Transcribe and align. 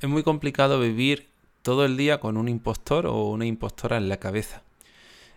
es 0.00 0.08
muy 0.08 0.22
complicado 0.22 0.80
vivir 0.80 1.28
todo 1.62 1.84
el 1.84 1.96
día 1.96 2.20
con 2.20 2.36
un 2.36 2.48
impostor 2.48 3.06
o 3.06 3.30
una 3.30 3.46
impostora 3.46 3.96
en 3.96 4.08
la 4.08 4.18
cabeza. 4.18 4.62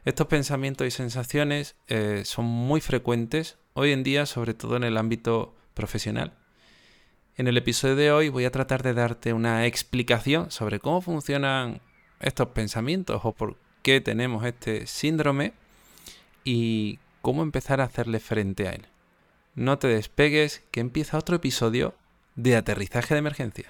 Estos 0.05 0.27
pensamientos 0.27 0.87
y 0.87 0.91
sensaciones 0.91 1.75
eh, 1.87 2.23
son 2.26 2.46
muy 2.46 2.81
frecuentes 2.81 3.57
hoy 3.73 3.91
en 3.91 4.04
día, 4.04 4.25
sobre 4.25 4.54
todo 4.54 4.78
en 4.78 4.83
el 4.83 4.97
ámbito 4.97 5.54
profesional. 5.73 6.33
En 7.38 7.47
el 7.47 7.57
episodio 7.57 7.96
de 7.96 8.12
hoy 8.12 8.29
voy 8.29 8.46
a 8.46 8.51
tratar 8.51 8.83
de 8.83 8.93
darte 8.93 9.31
una 9.31 9.65
explicación 9.65 10.50
sobre 10.50 10.80
cómo 10.80 11.02
funcionan 11.02 11.82
estos 12.20 12.48
pensamientos 12.50 13.21
o 13.24 13.32
por 13.32 13.58
qué 13.84 14.02
tenemos 14.02 14.44
este 14.46 14.88
síndrome 14.88 15.54
y 16.44 17.00
cómo 17.21 17.44
empezar 17.44 17.80
a 17.80 17.86
hacerle 17.86 18.20
frente 18.20 18.68
a 18.68 18.71
él. 18.71 18.86
No 19.55 19.78
te 19.78 19.88
despegues, 19.88 20.64
que 20.71 20.80
empieza 20.80 21.18
otro 21.18 21.36
episodio 21.36 21.94
de 22.36 22.55
aterrizaje 22.55 23.14
de 23.14 23.20
emergencia. 23.20 23.70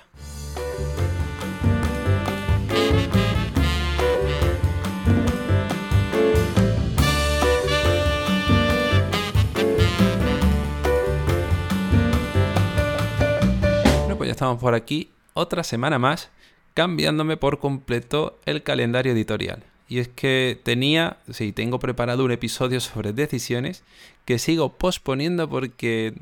Estamos 14.37 14.61
por 14.61 14.75
aquí, 14.75 15.09
otra 15.33 15.63
semana 15.63 15.97
más, 15.97 16.29
cambiándome 16.75 17.37
por 17.37 17.57
completo 17.57 18.37
el 18.45 18.61
calendario 18.61 19.13
editorial. 19.13 19.63
Y 19.89 19.97
es 19.97 20.09
que 20.09 20.61
tenía, 20.63 21.17
sí, 21.31 21.53
tengo 21.53 21.79
preparado 21.79 22.23
un 22.23 22.31
episodio 22.31 22.79
sobre 22.79 23.13
decisiones 23.13 23.83
que 24.25 24.37
sigo 24.37 24.73
posponiendo 24.73 25.49
porque 25.49 26.13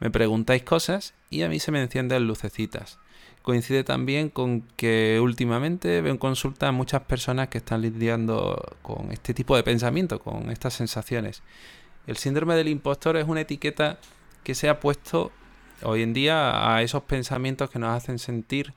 me 0.00 0.10
preguntáis 0.10 0.64
cosas 0.64 1.14
y 1.30 1.42
a 1.42 1.48
mí 1.48 1.60
se 1.60 1.70
me 1.70 1.80
encienden 1.80 2.26
lucecitas. 2.26 2.98
Coincide 3.42 3.84
también 3.84 4.30
con 4.30 4.62
que 4.76 5.20
últimamente 5.22 6.00
veo 6.00 6.10
en 6.10 6.18
consulta 6.18 6.66
a 6.66 6.72
muchas 6.72 7.02
personas 7.02 7.48
que 7.50 7.58
están 7.58 7.82
lidiando 7.82 8.76
con 8.82 9.12
este 9.12 9.32
tipo 9.32 9.54
de 9.54 9.62
pensamiento, 9.62 10.18
con 10.18 10.50
estas 10.50 10.74
sensaciones. 10.74 11.44
El 12.08 12.16
síndrome 12.16 12.56
del 12.56 12.66
impostor 12.66 13.16
es 13.16 13.28
una 13.28 13.42
etiqueta 13.42 14.00
que 14.42 14.56
se 14.56 14.68
ha 14.68 14.80
puesto 14.80 15.30
hoy 15.84 16.02
en 16.02 16.12
día 16.12 16.74
a 16.74 16.82
esos 16.82 17.02
pensamientos 17.04 17.70
que 17.70 17.78
nos 17.78 17.96
hacen 17.96 18.18
sentir 18.18 18.74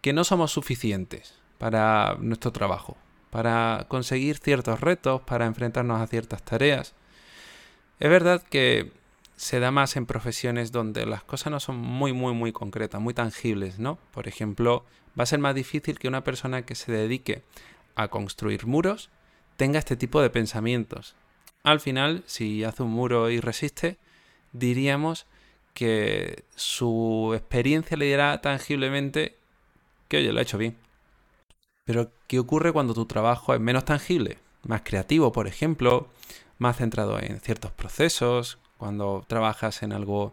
que 0.00 0.12
no 0.12 0.24
somos 0.24 0.52
suficientes 0.52 1.34
para 1.58 2.16
nuestro 2.20 2.52
trabajo, 2.52 2.96
para 3.30 3.86
conseguir 3.88 4.38
ciertos 4.38 4.80
retos, 4.80 5.20
para 5.22 5.46
enfrentarnos 5.46 6.00
a 6.00 6.06
ciertas 6.06 6.42
tareas. 6.42 6.94
Es 8.00 8.10
verdad 8.10 8.42
que 8.42 8.92
se 9.36 9.60
da 9.60 9.70
más 9.70 9.96
en 9.96 10.06
profesiones 10.06 10.72
donde 10.72 11.06
las 11.06 11.22
cosas 11.22 11.50
no 11.50 11.60
son 11.60 11.76
muy, 11.76 12.12
muy, 12.12 12.32
muy 12.34 12.52
concretas, 12.52 13.00
muy 13.00 13.14
tangibles, 13.14 13.78
¿no? 13.78 13.98
Por 14.12 14.28
ejemplo, 14.28 14.84
va 15.18 15.24
a 15.24 15.26
ser 15.26 15.38
más 15.38 15.54
difícil 15.54 15.98
que 15.98 16.08
una 16.08 16.24
persona 16.24 16.62
que 16.62 16.74
se 16.74 16.92
dedique 16.92 17.42
a 17.94 18.08
construir 18.08 18.66
muros 18.66 19.10
tenga 19.56 19.78
este 19.78 19.96
tipo 19.96 20.22
de 20.22 20.30
pensamientos. 20.30 21.16
Al 21.64 21.80
final, 21.80 22.22
si 22.26 22.64
hace 22.64 22.82
un 22.82 22.90
muro 22.90 23.30
y 23.30 23.40
resiste, 23.40 23.98
diríamos 24.52 25.26
que 25.78 26.42
su 26.56 27.30
experiencia 27.36 27.96
le 27.96 28.06
dirá 28.06 28.40
tangiblemente 28.40 29.36
que, 30.08 30.16
oye, 30.16 30.32
lo 30.32 30.40
ha 30.40 30.42
hecho 30.42 30.58
bien. 30.58 30.76
Pero, 31.84 32.10
¿qué 32.26 32.40
ocurre 32.40 32.72
cuando 32.72 32.94
tu 32.94 33.06
trabajo 33.06 33.54
es 33.54 33.60
menos 33.60 33.84
tangible? 33.84 34.38
Más 34.64 34.80
creativo, 34.82 35.30
por 35.30 35.46
ejemplo, 35.46 36.08
más 36.58 36.78
centrado 36.78 37.20
en 37.20 37.38
ciertos 37.38 37.70
procesos, 37.70 38.58
cuando 38.76 39.24
trabajas 39.28 39.84
en 39.84 39.92
algo 39.92 40.32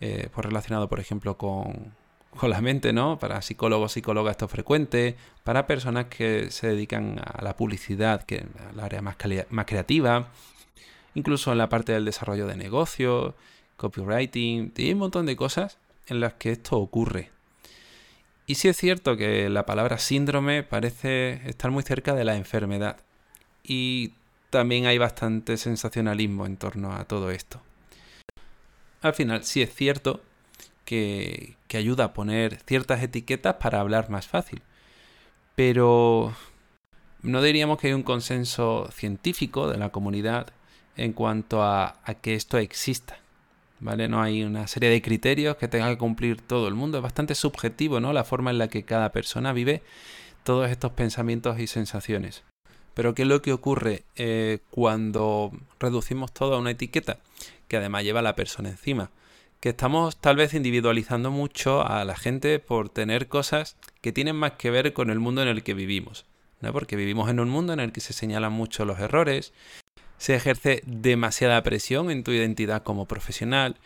eh, 0.00 0.30
pues 0.34 0.46
relacionado, 0.46 0.88
por 0.88 1.00
ejemplo, 1.00 1.36
con, 1.36 1.92
la 2.40 2.60
mente, 2.62 2.94
¿no? 2.94 3.18
Para 3.18 3.42
psicólogos, 3.42 3.92
psicólogas 3.92 4.30
esto 4.30 4.46
es 4.46 4.50
frecuente, 4.50 5.16
para 5.44 5.66
personas 5.66 6.06
que 6.06 6.50
se 6.50 6.68
dedican 6.68 7.20
a 7.22 7.42
la 7.42 7.56
publicidad, 7.58 8.22
que 8.22 8.36
es 8.36 8.44
el 8.72 8.80
área 8.80 9.02
más, 9.02 9.16
más 9.50 9.66
creativa, 9.66 10.28
incluso 11.14 11.52
en 11.52 11.58
la 11.58 11.68
parte 11.68 11.92
del 11.92 12.06
desarrollo 12.06 12.46
de 12.46 12.56
negocios, 12.56 13.34
copywriting, 13.78 14.74
hay 14.76 14.92
un 14.92 14.98
montón 14.98 15.24
de 15.24 15.36
cosas 15.36 15.78
en 16.06 16.20
las 16.20 16.34
que 16.34 16.52
esto 16.52 16.76
ocurre. 16.76 17.30
Y 18.46 18.56
sí 18.56 18.68
es 18.68 18.76
cierto 18.76 19.16
que 19.16 19.48
la 19.48 19.64
palabra 19.64 19.98
síndrome 19.98 20.62
parece 20.62 21.48
estar 21.48 21.70
muy 21.70 21.82
cerca 21.82 22.14
de 22.14 22.24
la 22.24 22.36
enfermedad. 22.36 22.96
Y 23.62 24.12
también 24.50 24.86
hay 24.86 24.98
bastante 24.98 25.56
sensacionalismo 25.56 26.46
en 26.46 26.56
torno 26.56 26.94
a 26.94 27.04
todo 27.04 27.30
esto. 27.30 27.60
Al 29.02 29.14
final 29.14 29.44
sí 29.44 29.62
es 29.62 29.74
cierto 29.74 30.22
que, 30.84 31.56
que 31.68 31.76
ayuda 31.76 32.04
a 32.04 32.12
poner 32.14 32.58
ciertas 32.66 33.02
etiquetas 33.02 33.56
para 33.56 33.80
hablar 33.80 34.08
más 34.08 34.26
fácil. 34.26 34.62
Pero 35.54 36.34
no 37.20 37.42
diríamos 37.42 37.78
que 37.78 37.88
hay 37.88 37.92
un 37.92 38.02
consenso 38.02 38.88
científico 38.92 39.68
de 39.68 39.76
la 39.76 39.90
comunidad 39.90 40.48
en 40.96 41.12
cuanto 41.12 41.62
a, 41.62 41.98
a 42.02 42.14
que 42.14 42.34
esto 42.34 42.56
exista. 42.56 43.18
¿Vale? 43.80 44.08
No 44.08 44.22
hay 44.22 44.42
una 44.42 44.66
serie 44.66 44.90
de 44.90 45.02
criterios 45.02 45.56
que 45.56 45.68
tenga 45.68 45.88
que 45.88 45.98
cumplir 45.98 46.40
todo 46.40 46.68
el 46.68 46.74
mundo. 46.74 46.98
Es 46.98 47.02
bastante 47.02 47.34
subjetivo, 47.34 48.00
¿no? 48.00 48.12
La 48.12 48.24
forma 48.24 48.50
en 48.50 48.58
la 48.58 48.68
que 48.68 48.84
cada 48.84 49.12
persona 49.12 49.52
vive 49.52 49.82
todos 50.44 50.70
estos 50.70 50.92
pensamientos 50.92 51.58
y 51.58 51.66
sensaciones. 51.66 52.44
Pero 52.94 53.14
¿qué 53.14 53.22
es 53.22 53.28
lo 53.28 53.42
que 53.42 53.52
ocurre 53.52 54.02
eh, 54.16 54.58
cuando 54.70 55.52
reducimos 55.78 56.32
todo 56.32 56.54
a 56.54 56.58
una 56.58 56.72
etiqueta 56.72 57.18
que 57.68 57.76
además 57.76 58.02
lleva 58.02 58.20
a 58.20 58.24
la 58.24 58.34
persona 58.34 58.70
encima? 58.70 59.10
Que 59.60 59.70
estamos 59.70 60.16
tal 60.16 60.36
vez 60.36 60.54
individualizando 60.54 61.30
mucho 61.30 61.86
a 61.86 62.04
la 62.04 62.16
gente 62.16 62.58
por 62.58 62.88
tener 62.88 63.28
cosas 63.28 63.76
que 64.00 64.12
tienen 64.12 64.36
más 64.36 64.52
que 64.52 64.70
ver 64.70 64.92
con 64.92 65.10
el 65.10 65.20
mundo 65.20 65.42
en 65.42 65.48
el 65.48 65.62
que 65.62 65.74
vivimos. 65.74 66.26
¿no? 66.60 66.72
Porque 66.72 66.96
vivimos 66.96 67.30
en 67.30 67.40
un 67.40 67.48
mundo 67.48 67.72
en 67.72 67.80
el 67.80 67.92
que 67.92 68.00
se 68.00 68.12
señalan 68.12 68.52
mucho 68.52 68.84
los 68.84 68.98
errores, 68.98 69.52
se 70.18 70.34
ejerce 70.34 70.82
demasiada 70.84 71.62
presión 71.62 72.10
en 72.10 72.24
tu 72.24 72.32
identidad 72.32 72.82
como 72.82 73.06
profesional. 73.06 73.76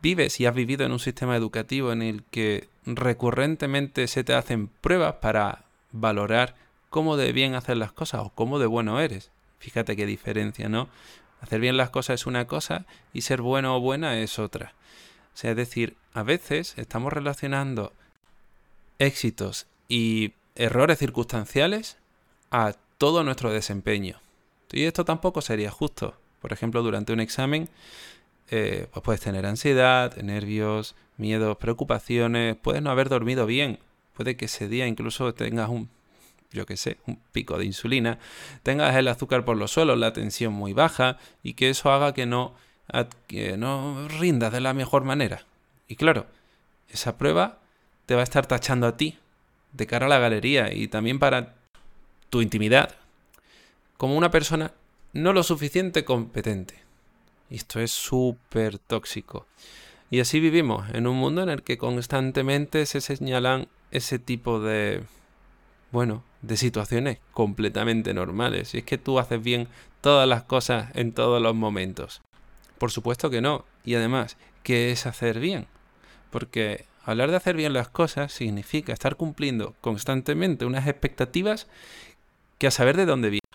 Vives 0.00 0.40
y 0.40 0.46
has 0.46 0.54
vivido 0.54 0.86
en 0.86 0.92
un 0.92 0.98
sistema 0.98 1.36
educativo 1.36 1.92
en 1.92 2.02
el 2.02 2.24
que 2.30 2.68
recurrentemente 2.86 4.08
se 4.08 4.24
te 4.24 4.34
hacen 4.34 4.68
pruebas 4.68 5.16
para 5.16 5.64
valorar 5.92 6.54
cómo 6.90 7.16
de 7.16 7.32
bien 7.32 7.54
hacer 7.54 7.76
las 7.76 7.92
cosas 7.92 8.22
o 8.22 8.30
cómo 8.30 8.58
de 8.58 8.66
bueno 8.66 9.00
eres. 9.00 9.30
Fíjate 9.58 9.96
qué 9.96 10.06
diferencia, 10.06 10.68
¿no? 10.68 10.88
Hacer 11.40 11.60
bien 11.60 11.76
las 11.76 11.90
cosas 11.90 12.20
es 12.20 12.26
una 12.26 12.46
cosa 12.46 12.86
y 13.12 13.22
ser 13.22 13.42
bueno 13.42 13.76
o 13.76 13.80
buena 13.80 14.18
es 14.18 14.38
otra. 14.38 14.74
Sea, 15.34 15.52
es 15.52 15.56
decir, 15.56 15.96
a 16.14 16.22
veces 16.22 16.74
estamos 16.76 17.12
relacionando 17.12 17.92
éxitos 18.98 19.66
y 19.88 20.34
errores 20.54 20.98
circunstanciales 20.98 21.96
a 22.50 22.74
todo 22.98 23.24
nuestro 23.24 23.50
desempeño. 23.50 24.20
Y 24.72 24.84
esto 24.84 25.04
tampoco 25.04 25.40
sería 25.40 25.70
justo. 25.70 26.14
Por 26.40 26.52
ejemplo, 26.52 26.82
durante 26.82 27.12
un 27.12 27.20
examen, 27.20 27.68
eh, 28.50 28.86
pues 28.92 29.02
puedes 29.04 29.20
tener 29.20 29.46
ansiedad, 29.46 30.16
nervios, 30.16 30.94
miedos, 31.16 31.56
preocupaciones, 31.56 32.56
puedes 32.56 32.82
no 32.82 32.90
haber 32.90 33.08
dormido 33.08 33.46
bien. 33.46 33.78
Puede 34.14 34.36
que 34.36 34.46
ese 34.46 34.68
día 34.68 34.86
incluso 34.86 35.32
tengas 35.34 35.68
un, 35.68 35.88
yo 36.50 36.66
qué 36.66 36.76
sé, 36.76 36.98
un 37.06 37.18
pico 37.32 37.58
de 37.58 37.64
insulina, 37.64 38.18
tengas 38.62 38.94
el 38.96 39.08
azúcar 39.08 39.44
por 39.44 39.56
los 39.56 39.70
suelos, 39.70 39.98
la 39.98 40.12
tensión 40.12 40.52
muy 40.52 40.72
baja 40.72 41.18
y 41.42 41.54
que 41.54 41.70
eso 41.70 41.92
haga 41.92 42.12
que 42.12 42.26
no, 42.26 42.54
que 43.26 43.56
no 43.56 44.08
rindas 44.08 44.52
de 44.52 44.60
la 44.60 44.74
mejor 44.74 45.04
manera. 45.04 45.46
Y 45.88 45.96
claro, 45.96 46.26
esa 46.90 47.16
prueba 47.16 47.58
te 48.06 48.14
va 48.14 48.20
a 48.20 48.24
estar 48.24 48.46
tachando 48.46 48.86
a 48.86 48.96
ti 48.96 49.18
de 49.72 49.86
cara 49.86 50.06
a 50.06 50.08
la 50.08 50.18
galería 50.18 50.72
y 50.72 50.88
también 50.88 51.18
para 51.18 51.54
tu 52.28 52.42
intimidad, 52.42 52.94
como 54.02 54.16
una 54.16 54.32
persona 54.32 54.72
no 55.12 55.32
lo 55.32 55.44
suficiente 55.44 56.04
competente. 56.04 56.74
Y 57.48 57.54
esto 57.54 57.78
es 57.78 57.92
súper 57.92 58.80
tóxico. 58.80 59.46
Y 60.10 60.18
así 60.18 60.40
vivimos 60.40 60.92
en 60.92 61.06
un 61.06 61.16
mundo 61.16 61.40
en 61.44 61.48
el 61.48 61.62
que 61.62 61.78
constantemente 61.78 62.84
se 62.86 63.00
señalan 63.00 63.68
ese 63.92 64.18
tipo 64.18 64.58
de, 64.58 65.04
bueno, 65.92 66.24
de 66.40 66.56
situaciones 66.56 67.18
completamente 67.32 68.12
normales. 68.12 68.74
Y 68.74 68.78
es 68.78 68.84
que 68.84 68.98
tú 68.98 69.20
haces 69.20 69.40
bien 69.40 69.68
todas 70.00 70.28
las 70.28 70.42
cosas 70.42 70.90
en 70.96 71.12
todos 71.12 71.40
los 71.40 71.54
momentos. 71.54 72.22
Por 72.78 72.90
supuesto 72.90 73.30
que 73.30 73.40
no. 73.40 73.64
Y 73.84 73.94
además, 73.94 74.36
¿qué 74.64 74.90
es 74.90 75.06
hacer 75.06 75.38
bien? 75.38 75.68
Porque 76.32 76.86
hablar 77.04 77.30
de 77.30 77.36
hacer 77.36 77.54
bien 77.54 77.72
las 77.72 77.88
cosas 77.88 78.32
significa 78.32 78.92
estar 78.92 79.14
cumpliendo 79.14 79.76
constantemente 79.80 80.64
unas 80.64 80.88
expectativas 80.88 81.68
que 82.58 82.66
a 82.66 82.72
saber 82.72 82.96
de 82.96 83.06
dónde 83.06 83.30
vienen. 83.30 83.51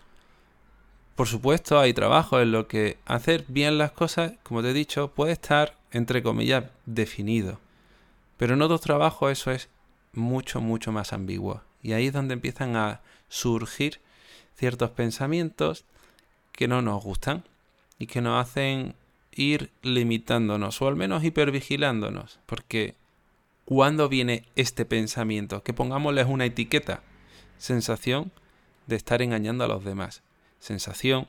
Por 1.18 1.28
supuesto, 1.28 1.78
hay 1.78 1.94
trabajo 1.94 2.40
en 2.40 2.54
lo 2.54 2.70
que 2.70 2.98
hacer 3.06 3.44
bien 3.50 3.78
las 3.78 3.92
cosas, 3.92 4.32
como 4.44 4.62
te 4.62 4.70
he 4.70 4.74
dicho, 4.74 5.10
puede 5.10 5.34
estar, 5.34 5.76
entre 5.92 6.24
comillas, 6.24 6.64
definido. 6.86 7.60
Pero 8.38 8.54
en 8.54 8.62
otros 8.62 8.80
trabajos 8.80 9.34
eso 9.34 9.52
es 9.52 9.68
mucho, 10.14 10.62
mucho 10.62 10.94
más 10.94 11.12
ambiguo. 11.12 11.62
Y 11.84 11.92
ahí 11.92 12.08
es 12.08 12.14
donde 12.14 12.36
empiezan 12.36 12.78
a 12.78 13.02
surgir 13.28 14.00
ciertos 14.56 14.92
pensamientos 14.92 15.84
que 16.54 16.70
no 16.70 16.82
nos 16.82 17.04
gustan 17.04 17.44
y 18.00 18.08
que 18.08 18.22
nos 18.22 18.42
hacen 18.42 18.96
ir 19.32 19.72
limitándonos 19.82 20.82
o 20.82 20.88
al 20.88 20.96
menos 20.96 21.26
hipervigilándonos. 21.26 22.40
Porque 22.46 22.96
¿Cuándo 23.68 24.08
viene 24.08 24.46
este 24.56 24.86
pensamiento? 24.86 25.62
Que 25.62 25.74
pongámosles 25.74 26.26
una 26.26 26.46
etiqueta. 26.46 27.02
Sensación 27.58 28.32
de 28.86 28.96
estar 28.96 29.22
engañando 29.22 29.66
a 29.66 29.68
los 29.68 29.84
demás. 29.84 30.22
Sensación 30.60 31.28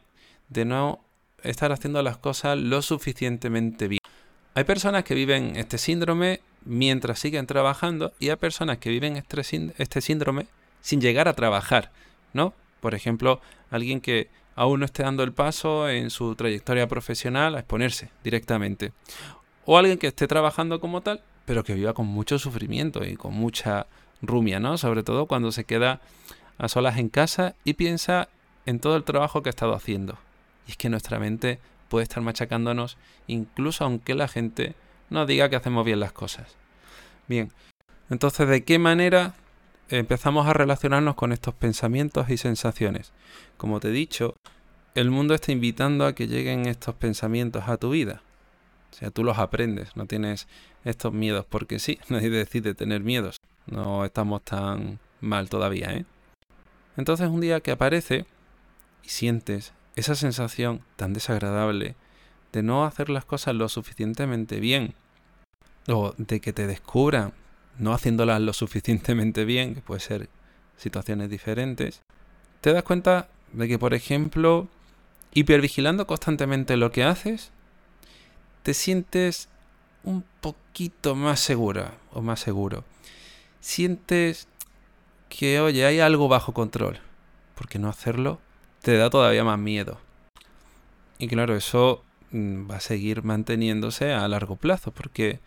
de 0.49 0.65
no 0.65 1.01
estar 1.43 1.73
haciendo 1.73 2.03
las 2.03 2.17
cosas 2.17 2.59
lo 2.59 2.83
suficientemente 2.83 3.89
bien. 3.89 4.01
Hay 4.55 4.65
personas 4.65 5.05
que 5.05 5.15
viven 5.15 5.57
este 5.57 5.79
síndrome 5.79 6.41
mientras 6.65 7.19
siguen 7.19 7.47
trabajando 7.47 8.13
y 8.19 8.31
hay 8.31 8.37
personas 8.37 8.79
que 8.79 8.91
viven 8.91 9.17
este, 9.17 9.43
este 9.79 10.01
síndrome 10.01 10.47
sin 10.81 11.01
llegar 11.01 11.29
a 11.29 11.35
trabajar, 11.35 11.93
¿no? 12.33 12.55
Por 12.81 12.95
ejemplo, 12.95 13.41
alguien 13.71 14.01
que 14.01 14.29
aún 14.55 14.81
no 14.81 14.87
esté 14.87 15.03
dando 15.03 15.23
el 15.23 15.33
paso 15.33 15.89
en 15.89 16.11
su 16.11 16.35
trayectoria 16.35 16.89
profesional 16.89 17.55
a 17.55 17.61
exponerse 17.61 18.11
directamente. 18.25 18.93
O 19.65 19.79
alguien 19.79 19.99
que 19.99 20.09
esté 20.09 20.27
trabajando 20.27 20.81
como 20.81 21.01
tal, 21.01 21.23
pero 21.45 21.63
que 21.63 21.75
viva 21.75 21.95
con 21.95 22.07
mucho 22.07 22.39
sufrimiento 22.39 23.05
y 23.05 23.17
con 23.17 23.35
mucha 23.35 23.87
rumia, 24.23 24.59
¿no? 24.59 24.77
Sobre 24.79 25.03
todo 25.03 25.27
cuando 25.27 25.53
se 25.53 25.65
queda 25.65 26.01
a 26.59 26.69
solas 26.69 26.99
en 26.99 27.09
casa 27.09 27.55
y 27.65 27.75
piensa 27.75 28.29
en 28.69 28.81
todo 28.81 28.97
el 28.97 29.05
trabajo 29.05 29.43
que 29.43 29.49
ha 29.49 29.57
estado 29.57 29.73
haciendo. 29.73 30.19
Y 30.67 30.73
es 30.73 30.77
que 30.77 30.91
nuestra 30.91 31.19
mente 31.19 31.59
puede 31.89 32.03
estar 32.03 32.23
machacándonos 32.23 32.99
incluso 33.27 33.83
aunque 33.83 34.15
la 34.15 34.29
gente 34.29 34.75
nos 35.09 35.27
diga 35.27 35.49
que 35.49 35.57
hacemos 35.57 35.87
bien 35.87 36.01
las 36.01 36.13
cosas. 36.13 36.55
Bien, 37.29 37.51
entonces, 38.11 38.47
¿de 38.47 38.65
qué 38.65 38.79
manera 38.79 39.35
empezamos 39.89 40.47
a 40.47 40.53
relacionarnos 40.53 41.15
con 41.15 41.33
estos 41.33 41.55
pensamientos 41.55 42.29
y 42.29 42.37
sensaciones? 42.37 43.13
Como 43.57 43.81
te 43.81 43.89
he 43.89 43.93
dicho, 43.93 44.37
el 44.95 45.11
mundo 45.11 45.33
está 45.33 45.51
invitando 45.51 46.05
a 46.05 46.15
que 46.15 46.27
lleguen 46.27 46.67
estos 46.67 46.95
pensamientos 46.95 47.69
a 47.69 47.79
tu 47.79 47.89
vida. 47.89 48.21
O 48.93 48.97
sea, 48.97 49.11
tú 49.11 49.25
los 49.25 49.39
aprendes, 49.39 49.97
no 49.97 50.05
tienes 50.05 50.47
estos 50.85 51.15
miedos, 51.15 51.47
porque 51.49 51.79
sí, 51.79 51.99
nadie 52.11 52.29
decide 52.29 52.75
tener 52.75 53.01
miedos. 53.01 53.39
No 53.65 54.05
estamos 54.05 54.43
tan 54.43 54.99
mal 55.23 55.49
todavía, 55.49 55.95
¿eh? 55.95 56.05
Entonces 56.99 57.29
un 57.29 57.41
día 57.41 57.61
que 57.61 57.71
aparece 57.71 58.27
y 59.03 59.09
sientes 59.09 59.73
esa 59.97 60.15
sensación 60.15 60.83
tan 60.97 61.13
desagradable 61.13 61.97
de 62.53 62.63
no 62.63 62.85
hacer 62.85 63.11
las 63.11 63.25
cosas 63.25 63.55
lo 63.55 63.69
suficientemente 63.69 64.61
bien, 64.61 64.95
o 65.89 66.15
de 66.17 66.41
que 66.41 66.53
te 66.53 66.67
descubran 66.67 67.33
no 67.79 67.93
haciéndolas 67.93 68.41
lo 68.41 68.53
suficientemente 68.53 69.45
bien, 69.45 69.75
que 69.75 69.81
puede 69.81 70.01
ser 70.01 70.29
situaciones 70.77 71.31
diferentes, 71.31 72.03
te 72.61 72.73
das 72.73 72.83
cuenta 72.83 73.29
de 73.53 73.69
que, 73.69 73.79
por 73.79 73.95
ejemplo, 73.95 74.69
hipervigilando 75.33 76.07
constantemente 76.07 76.77
lo 76.77 76.91
que 76.91 77.05
haces, 77.05 77.51
te 78.63 78.75
sientes 78.75 79.49
un 80.05 80.25
poquito 80.41 81.15
más 81.15 81.41
segura 81.41 81.95
o 82.13 82.23
más 82.23 82.41
seguro. 82.41 82.85
Sientes 83.61 84.49
que, 85.29 85.61
oye, 85.61 85.85
hay 85.85 86.01
algo 86.01 86.29
bajo 86.29 86.53
control. 86.53 87.01
Porque 87.55 87.79
no 87.79 87.89
hacerlo 87.89 88.41
te 88.89 88.97
da 88.97 89.11
todavía 89.11 89.45
más 89.45 89.59
miedo. 89.59 89.99
Y 91.19 91.29
claro, 91.29 91.55
eso 91.55 92.03
mm, 92.31 92.71
va 92.71 92.77
a 92.77 92.81
seguir 92.81 93.23
manteniéndose 93.23 94.15
a 94.15 94.27
largo 94.29 94.57
plazo, 94.57 94.93
porque 94.93 95.41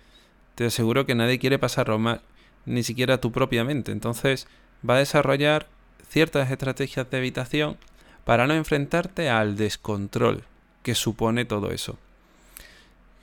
te 0.53 0.65
aseguro 0.65 1.07
que 1.07 1.15
nadie 1.15 1.39
quiere 1.39 1.57
pasarlo 1.57 1.97
mal, 1.97 2.21
ni 2.67 2.83
siquiera 2.83 3.19
tú 3.19 3.31
propiamente. 3.31 3.91
Entonces, 3.91 4.47
va 4.87 4.93
a 4.93 4.99
desarrollar 4.99 5.65
ciertas 6.07 6.51
estrategias 6.51 7.09
de 7.09 7.17
evitación 7.17 7.77
para 8.25 8.45
no 8.45 8.53
enfrentarte 8.53 9.31
al 9.31 9.57
descontrol 9.57 10.43
que 10.83 10.93
supone 10.93 11.43
todo 11.43 11.71
eso. 11.71 11.97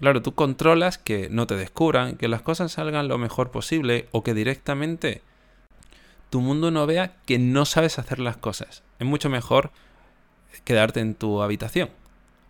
Claro, 0.00 0.20
tú 0.20 0.34
controlas 0.34 0.98
que 0.98 1.28
no 1.30 1.46
te 1.46 1.54
descubran, 1.54 2.16
que 2.16 2.26
las 2.26 2.42
cosas 2.42 2.72
salgan 2.72 3.06
lo 3.06 3.18
mejor 3.18 3.52
posible 3.52 4.08
o 4.10 4.24
que 4.24 4.34
directamente 4.34 5.22
tu 6.28 6.40
mundo 6.40 6.72
no 6.72 6.86
vea 6.86 7.14
que 7.24 7.38
no 7.38 7.64
sabes 7.64 8.00
hacer 8.00 8.18
las 8.18 8.36
cosas. 8.36 8.82
Es 8.98 9.06
mucho 9.06 9.30
mejor 9.30 9.70
quedarte 10.64 11.00
en 11.00 11.14
tu 11.14 11.42
habitación, 11.42 11.90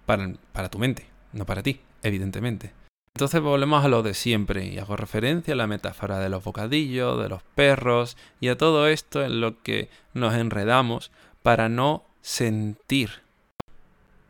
para, 0.06 0.32
para 0.52 0.68
tu 0.68 0.78
mente, 0.78 1.06
no 1.32 1.46
para 1.46 1.62
ti, 1.62 1.80
evidentemente. 2.02 2.72
Entonces 3.14 3.40
volvemos 3.40 3.84
a 3.84 3.88
lo 3.88 4.02
de 4.02 4.14
siempre 4.14 4.66
y 4.66 4.78
hago 4.78 4.96
referencia 4.96 5.54
a 5.54 5.56
la 5.56 5.66
metáfora 5.66 6.18
de 6.20 6.28
los 6.28 6.44
bocadillos, 6.44 7.20
de 7.20 7.28
los 7.28 7.42
perros 7.54 8.16
y 8.40 8.48
a 8.48 8.56
todo 8.56 8.86
esto 8.86 9.24
en 9.24 9.40
lo 9.40 9.60
que 9.62 9.90
nos 10.14 10.34
enredamos 10.34 11.10
para 11.42 11.68
no 11.68 12.04
sentir 12.20 13.28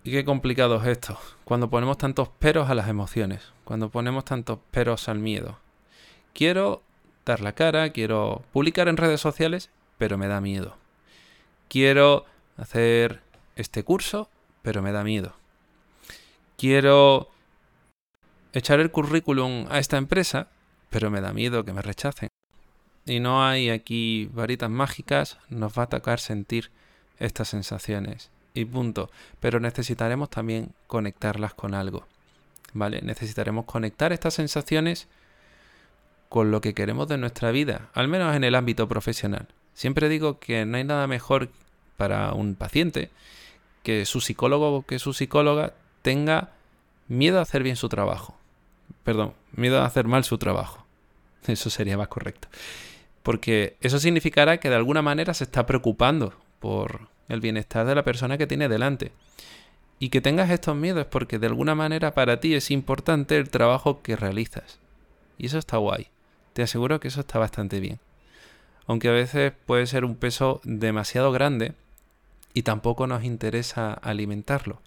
y 0.08 0.10
qué 0.10 0.24
complicado 0.24 0.76
es 0.76 0.86
esto, 0.86 1.18
cuando 1.44 1.68
ponemos 1.68 1.98
tantos 1.98 2.30
peros 2.30 2.70
a 2.70 2.74
las 2.74 2.88
emociones, 2.88 3.52
cuando 3.64 3.90
ponemos 3.90 4.24
tantos 4.24 4.58
peros 4.70 5.06
al 5.06 5.18
miedo. 5.18 5.58
Quiero 6.32 6.82
dar 7.26 7.42
la 7.42 7.52
cara, 7.52 7.90
quiero 7.90 8.42
publicar 8.50 8.88
en 8.88 8.96
redes 8.96 9.20
sociales, 9.20 9.68
pero 9.98 10.16
me 10.16 10.26
da 10.26 10.40
miedo. 10.40 10.76
Quiero 11.68 12.24
hacer 12.56 13.20
este 13.58 13.82
curso, 13.82 14.30
pero 14.62 14.82
me 14.82 14.92
da 14.92 15.04
miedo. 15.04 15.34
Quiero 16.56 17.28
echar 18.52 18.80
el 18.80 18.90
currículum 18.90 19.66
a 19.68 19.78
esta 19.78 19.98
empresa, 19.98 20.48
pero 20.90 21.10
me 21.10 21.20
da 21.20 21.32
miedo 21.32 21.64
que 21.64 21.72
me 21.72 21.82
rechacen. 21.82 22.28
Y 23.04 23.20
no 23.20 23.44
hay 23.44 23.70
aquí 23.70 24.30
varitas 24.32 24.70
mágicas, 24.70 25.38
nos 25.48 25.78
va 25.78 25.84
a 25.84 25.88
tocar 25.88 26.20
sentir 26.20 26.70
estas 27.18 27.48
sensaciones 27.48 28.30
y 28.54 28.64
punto. 28.64 29.10
Pero 29.40 29.60
necesitaremos 29.60 30.30
también 30.30 30.72
conectarlas 30.86 31.54
con 31.54 31.74
algo. 31.74 32.06
¿Vale? 32.74 33.00
Necesitaremos 33.02 33.64
conectar 33.64 34.12
estas 34.12 34.34
sensaciones 34.34 35.08
con 36.28 36.50
lo 36.50 36.60
que 36.60 36.74
queremos 36.74 37.08
de 37.08 37.16
nuestra 37.16 37.50
vida, 37.50 37.88
al 37.94 38.08
menos 38.08 38.36
en 38.36 38.44
el 38.44 38.54
ámbito 38.54 38.86
profesional. 38.88 39.48
Siempre 39.72 40.10
digo 40.10 40.38
que 40.38 40.66
no 40.66 40.76
hay 40.76 40.84
nada 40.84 41.06
mejor 41.06 41.48
para 41.96 42.32
un 42.34 42.54
paciente 42.54 43.10
que 43.88 44.04
su 44.04 44.20
psicólogo 44.20 44.76
o 44.76 44.82
que 44.82 44.98
su 44.98 45.14
psicóloga 45.14 45.72
tenga 46.02 46.50
miedo 47.08 47.38
a 47.38 47.42
hacer 47.42 47.62
bien 47.62 47.76
su 47.76 47.88
trabajo. 47.88 48.36
Perdón, 49.02 49.32
miedo 49.52 49.80
a 49.80 49.86
hacer 49.86 50.06
mal 50.06 50.24
su 50.24 50.36
trabajo. 50.36 50.84
Eso 51.46 51.70
sería 51.70 51.96
más 51.96 52.08
correcto. 52.08 52.48
Porque 53.22 53.78
eso 53.80 53.98
significará 53.98 54.58
que 54.58 54.68
de 54.68 54.76
alguna 54.76 55.00
manera 55.00 55.32
se 55.32 55.44
está 55.44 55.64
preocupando 55.64 56.34
por 56.60 57.08
el 57.30 57.40
bienestar 57.40 57.86
de 57.86 57.94
la 57.94 58.02
persona 58.02 58.36
que 58.36 58.46
tiene 58.46 58.68
delante. 58.68 59.10
Y 59.98 60.10
que 60.10 60.20
tengas 60.20 60.50
estos 60.50 60.76
miedos 60.76 61.06
porque 61.06 61.38
de 61.38 61.46
alguna 61.46 61.74
manera 61.74 62.12
para 62.12 62.40
ti 62.40 62.54
es 62.54 62.70
importante 62.70 63.38
el 63.38 63.48
trabajo 63.48 64.02
que 64.02 64.16
realizas. 64.16 64.78
Y 65.38 65.46
eso 65.46 65.56
está 65.56 65.78
guay. 65.78 66.08
Te 66.52 66.60
aseguro 66.60 67.00
que 67.00 67.08
eso 67.08 67.20
está 67.20 67.38
bastante 67.38 67.80
bien. 67.80 68.00
Aunque 68.86 69.08
a 69.08 69.12
veces 69.12 69.54
puede 69.64 69.86
ser 69.86 70.04
un 70.04 70.14
peso 70.14 70.60
demasiado 70.64 71.32
grande 71.32 71.72
y 72.58 72.62
tampoco 72.62 73.06
nos 73.06 73.22
interesa 73.22 73.92
alimentarlo. 73.92 74.82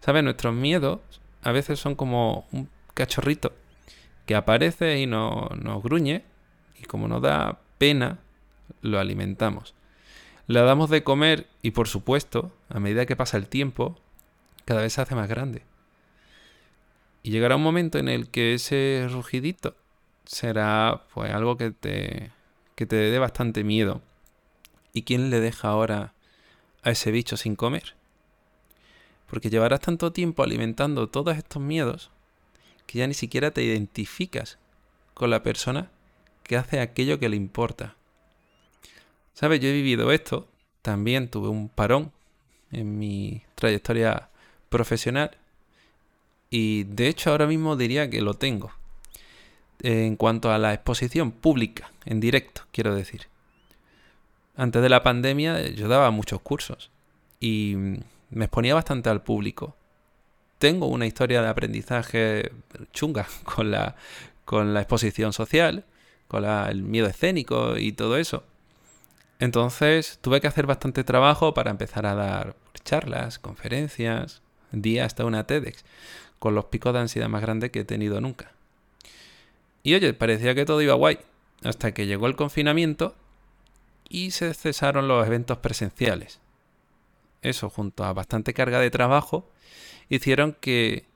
¿Sabes? 0.00 0.24
Nuestros 0.24 0.54
miedos 0.54 0.98
a 1.44 1.52
veces 1.52 1.78
son 1.78 1.94
como 1.94 2.48
un 2.50 2.68
cachorrito 2.94 3.52
que 4.26 4.34
aparece 4.34 4.98
y 4.98 5.06
nos 5.06 5.82
gruñe 5.84 6.24
y 6.80 6.82
como 6.82 7.06
nos 7.06 7.22
da 7.22 7.60
pena, 7.78 8.18
lo 8.80 8.98
alimentamos. 8.98 9.72
Le 10.48 10.62
damos 10.62 10.90
de 10.90 11.04
comer 11.04 11.46
y 11.62 11.70
por 11.70 11.86
supuesto, 11.86 12.50
a 12.68 12.80
medida 12.80 13.06
que 13.06 13.14
pasa 13.14 13.36
el 13.36 13.46
tiempo, 13.46 13.96
cada 14.64 14.80
vez 14.80 14.94
se 14.94 15.02
hace 15.02 15.14
más 15.14 15.28
grande. 15.28 15.62
Y 17.22 17.30
llegará 17.30 17.54
un 17.54 17.62
momento 17.62 17.98
en 17.98 18.08
el 18.08 18.30
que 18.30 18.54
ese 18.54 19.06
rugidito 19.08 19.76
será 20.24 21.04
pues 21.14 21.32
algo 21.32 21.56
que 21.56 21.70
te, 21.70 22.32
que 22.74 22.84
te 22.84 22.96
dé 22.96 23.18
bastante 23.20 23.62
miedo. 23.62 24.02
¿Y 24.92 25.02
quién 25.02 25.30
le 25.30 25.38
deja 25.38 25.68
ahora 25.68 26.11
a 26.82 26.90
ese 26.90 27.10
bicho 27.10 27.36
sin 27.36 27.56
comer? 27.56 27.94
Porque 29.28 29.50
llevarás 29.50 29.80
tanto 29.80 30.12
tiempo 30.12 30.42
alimentando 30.42 31.08
todos 31.08 31.36
estos 31.36 31.62
miedos 31.62 32.10
que 32.86 32.98
ya 32.98 33.06
ni 33.06 33.14
siquiera 33.14 33.50
te 33.50 33.62
identificas 33.62 34.58
con 35.14 35.30
la 35.30 35.42
persona 35.42 35.90
que 36.42 36.56
hace 36.56 36.80
aquello 36.80 37.18
que 37.18 37.28
le 37.28 37.36
importa. 37.36 37.96
¿Sabes? 39.34 39.60
Yo 39.60 39.68
he 39.68 39.72
vivido 39.72 40.12
esto. 40.12 40.48
También 40.82 41.28
tuve 41.28 41.48
un 41.48 41.68
parón 41.68 42.12
en 42.70 42.98
mi 42.98 43.42
trayectoria 43.54 44.28
profesional. 44.68 45.36
Y 46.50 46.84
de 46.84 47.08
hecho 47.08 47.30
ahora 47.30 47.46
mismo 47.46 47.76
diría 47.76 48.10
que 48.10 48.20
lo 48.20 48.34
tengo. 48.34 48.72
En 49.82 50.16
cuanto 50.16 50.52
a 50.52 50.58
la 50.58 50.74
exposición 50.74 51.32
pública, 51.32 51.90
en 52.04 52.20
directo, 52.20 52.62
quiero 52.72 52.94
decir. 52.94 53.28
Antes 54.56 54.82
de 54.82 54.88
la 54.88 55.02
pandemia 55.02 55.68
yo 55.70 55.88
daba 55.88 56.10
muchos 56.10 56.40
cursos 56.40 56.90
y 57.40 57.74
me 58.30 58.44
exponía 58.44 58.74
bastante 58.74 59.08
al 59.08 59.22
público. 59.22 59.76
Tengo 60.58 60.86
una 60.86 61.06
historia 61.06 61.42
de 61.42 61.48
aprendizaje 61.48 62.52
chunga 62.92 63.26
con 63.44 63.70
la, 63.70 63.96
con 64.44 64.74
la 64.74 64.80
exposición 64.80 65.32
social, 65.32 65.84
con 66.28 66.44
el 66.44 66.82
miedo 66.82 67.06
escénico 67.06 67.76
y 67.78 67.92
todo 67.92 68.16
eso. 68.16 68.44
Entonces 69.38 70.18
tuve 70.20 70.40
que 70.40 70.46
hacer 70.46 70.66
bastante 70.66 71.02
trabajo 71.02 71.52
para 71.52 71.70
empezar 71.70 72.06
a 72.06 72.14
dar 72.14 72.54
charlas, 72.84 73.38
conferencias, 73.38 74.40
día 74.70 75.04
hasta 75.04 75.24
una 75.24 75.46
TEDx, 75.46 75.84
con 76.38 76.54
los 76.54 76.66
picos 76.66 76.92
de 76.92 77.00
ansiedad 77.00 77.28
más 77.28 77.42
grandes 77.42 77.70
que 77.70 77.80
he 77.80 77.84
tenido 77.84 78.20
nunca. 78.20 78.52
Y 79.82 79.94
oye, 79.94 80.14
parecía 80.14 80.54
que 80.54 80.64
todo 80.64 80.80
iba 80.80 80.94
guay, 80.94 81.18
hasta 81.64 81.92
que 81.92 82.06
llegó 82.06 82.28
el 82.28 82.36
confinamiento 82.36 83.16
y 84.12 84.32
se 84.32 84.52
cesaron 84.52 85.08
los 85.08 85.26
eventos 85.26 85.56
presenciales. 85.58 86.38
Eso, 87.40 87.70
junto 87.70 88.04
a 88.04 88.12
bastante 88.12 88.52
carga 88.52 88.78
de 88.78 88.90
trabajo, 88.90 89.48
hicieron 90.10 90.54
que 90.60 91.06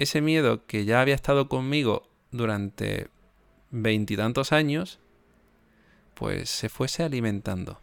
ese 0.00 0.20
miedo 0.20 0.66
que 0.66 0.84
ya 0.84 1.00
había 1.00 1.14
estado 1.14 1.48
conmigo 1.48 2.08
durante 2.32 3.06
veintitantos 3.70 4.50
años, 4.50 4.98
pues 6.14 6.50
se 6.50 6.68
fuese 6.68 7.04
alimentando. 7.04 7.80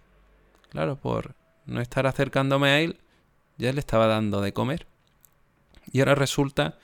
Claro, 0.70 0.98
por 0.98 1.34
no 1.66 1.80
estar 1.80 2.06
acercándome 2.06 2.68
a 2.68 2.82
él, 2.82 3.00
ya 3.58 3.72
le 3.72 3.80
estaba 3.80 4.06
dando 4.06 4.42
de 4.42 4.52
comer. 4.52 4.86
Y 5.94 6.00
ahora 6.00 6.14
resulta 6.14 6.78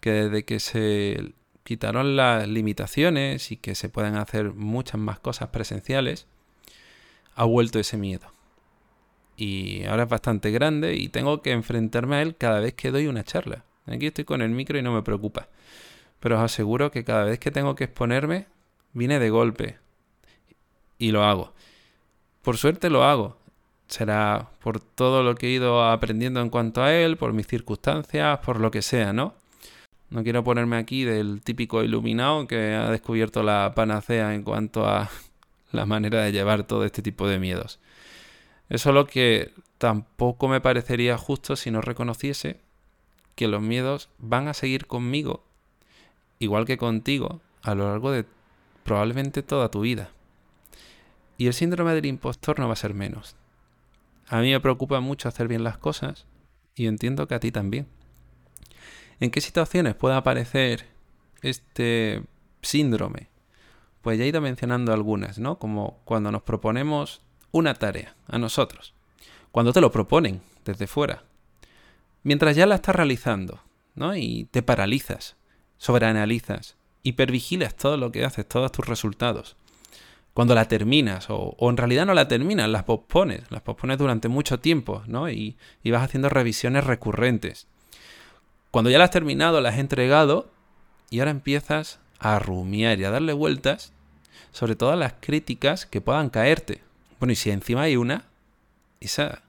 que 0.00 0.10
desde 0.10 0.46
que 0.46 0.58
se 0.58 1.34
quitaron 1.64 2.16
las 2.16 2.48
limitaciones 2.48 3.52
y 3.52 3.58
que 3.58 3.74
se 3.74 3.90
pueden 3.90 4.16
hacer 4.16 4.54
muchas 4.54 4.98
más 4.98 5.18
cosas 5.18 5.50
presenciales, 5.50 6.26
ha 7.34 7.44
vuelto 7.44 7.78
ese 7.78 7.96
miedo. 7.96 8.26
Y 9.36 9.84
ahora 9.84 10.04
es 10.04 10.08
bastante 10.08 10.50
grande 10.50 10.94
y 10.94 11.08
tengo 11.08 11.42
que 11.42 11.52
enfrentarme 11.52 12.16
a 12.16 12.22
él 12.22 12.36
cada 12.36 12.60
vez 12.60 12.74
que 12.74 12.90
doy 12.90 13.06
una 13.06 13.24
charla. 13.24 13.64
Aquí 13.86 14.06
estoy 14.06 14.24
con 14.24 14.42
el 14.42 14.50
micro 14.50 14.78
y 14.78 14.82
no 14.82 14.92
me 14.92 15.02
preocupa. 15.02 15.48
Pero 16.20 16.36
os 16.36 16.42
aseguro 16.42 16.90
que 16.90 17.04
cada 17.04 17.24
vez 17.24 17.38
que 17.38 17.50
tengo 17.50 17.74
que 17.74 17.84
exponerme, 17.84 18.46
viene 18.92 19.18
de 19.18 19.30
golpe. 19.30 19.78
Y 20.98 21.10
lo 21.10 21.24
hago. 21.24 21.52
Por 22.42 22.56
suerte 22.56 22.90
lo 22.90 23.04
hago. 23.04 23.36
Será 23.88 24.48
por 24.62 24.80
todo 24.80 25.22
lo 25.22 25.34
que 25.34 25.48
he 25.48 25.50
ido 25.50 25.84
aprendiendo 25.84 26.40
en 26.40 26.48
cuanto 26.48 26.82
a 26.82 26.94
él, 26.94 27.16
por 27.16 27.32
mis 27.32 27.46
circunstancias, 27.46 28.38
por 28.38 28.60
lo 28.60 28.70
que 28.70 28.80
sea, 28.80 29.12
¿no? 29.12 29.34
No 30.10 30.22
quiero 30.22 30.44
ponerme 30.44 30.76
aquí 30.76 31.04
del 31.04 31.42
típico 31.42 31.82
iluminado 31.82 32.46
que 32.46 32.74
ha 32.74 32.90
descubierto 32.90 33.42
la 33.42 33.72
panacea 33.74 34.34
en 34.34 34.42
cuanto 34.42 34.86
a 34.86 35.10
la 35.74 35.86
manera 35.86 36.22
de 36.22 36.32
llevar 36.32 36.64
todo 36.64 36.84
este 36.84 37.02
tipo 37.02 37.28
de 37.28 37.38
miedos. 37.38 37.80
Es 38.68 38.82
solo 38.82 39.06
que 39.06 39.52
tampoco 39.78 40.48
me 40.48 40.60
parecería 40.60 41.18
justo 41.18 41.56
si 41.56 41.70
no 41.70 41.80
reconociese 41.80 42.60
que 43.34 43.48
los 43.48 43.60
miedos 43.60 44.08
van 44.18 44.48
a 44.48 44.54
seguir 44.54 44.86
conmigo, 44.86 45.44
igual 46.38 46.64
que 46.64 46.78
contigo, 46.78 47.40
a 47.62 47.74
lo 47.74 47.88
largo 47.88 48.10
de 48.10 48.24
probablemente 48.84 49.42
toda 49.42 49.70
tu 49.70 49.80
vida. 49.80 50.10
Y 51.36 51.48
el 51.48 51.54
síndrome 51.54 51.94
del 51.94 52.06
impostor 52.06 52.58
no 52.58 52.68
va 52.68 52.74
a 52.74 52.76
ser 52.76 52.94
menos. 52.94 53.36
A 54.28 54.40
mí 54.40 54.52
me 54.52 54.60
preocupa 54.60 55.00
mucho 55.00 55.28
hacer 55.28 55.48
bien 55.48 55.64
las 55.64 55.78
cosas 55.78 56.26
y 56.74 56.86
entiendo 56.86 57.26
que 57.26 57.34
a 57.34 57.40
ti 57.40 57.50
también. 57.50 57.86
¿En 59.20 59.30
qué 59.30 59.40
situaciones 59.40 59.94
puede 59.94 60.14
aparecer 60.14 60.86
este 61.42 62.22
síndrome? 62.62 63.33
Pues 64.04 64.18
ya 64.18 64.24
he 64.24 64.28
ido 64.28 64.42
mencionando 64.42 64.92
algunas, 64.92 65.38
¿no? 65.38 65.58
Como 65.58 65.98
cuando 66.04 66.30
nos 66.30 66.42
proponemos 66.42 67.22
una 67.52 67.72
tarea 67.72 68.14
a 68.28 68.36
nosotros. 68.38 68.92
Cuando 69.50 69.72
te 69.72 69.80
lo 69.80 69.90
proponen 69.90 70.42
desde 70.66 70.86
fuera. 70.86 71.22
Mientras 72.22 72.54
ya 72.54 72.66
la 72.66 72.74
estás 72.74 72.94
realizando, 72.94 73.62
¿no? 73.94 74.14
Y 74.14 74.46
te 74.50 74.62
paralizas, 74.62 75.36
sobreanalizas, 75.78 76.76
hipervigilas 77.02 77.76
todo 77.76 77.96
lo 77.96 78.12
que 78.12 78.26
haces, 78.26 78.46
todos 78.46 78.70
tus 78.72 78.86
resultados. 78.86 79.56
Cuando 80.34 80.54
la 80.54 80.68
terminas, 80.68 81.28
o, 81.30 81.56
en 81.70 81.78
realidad 81.78 82.04
no 82.04 82.12
la 82.12 82.28
terminas, 82.28 82.68
las 82.68 82.84
pospones, 82.84 83.50
las 83.50 83.62
pospones 83.62 83.96
durante 83.96 84.28
mucho 84.28 84.60
tiempo, 84.60 85.02
¿no? 85.06 85.30
Y, 85.30 85.56
y 85.82 85.92
vas 85.92 86.02
haciendo 86.02 86.28
revisiones 86.28 86.84
recurrentes. 86.84 87.68
Cuando 88.70 88.90
ya 88.90 88.98
la 88.98 89.04
has 89.04 89.10
terminado, 89.10 89.62
la 89.62 89.70
has 89.70 89.78
entregado, 89.78 90.50
y 91.08 91.20
ahora 91.20 91.30
empiezas 91.30 92.00
a 92.18 92.38
rumiar 92.38 92.98
y 92.98 93.04
a 93.04 93.10
darle 93.10 93.32
vueltas 93.32 93.92
sobre 94.52 94.76
todas 94.76 94.98
las 94.98 95.14
críticas 95.20 95.86
que 95.86 96.00
puedan 96.00 96.30
caerte. 96.30 96.80
Bueno, 97.20 97.32
y 97.32 97.36
si 97.36 97.50
encima 97.50 97.82
hay 97.82 97.96
una, 97.96 98.24
esa, 99.00 99.42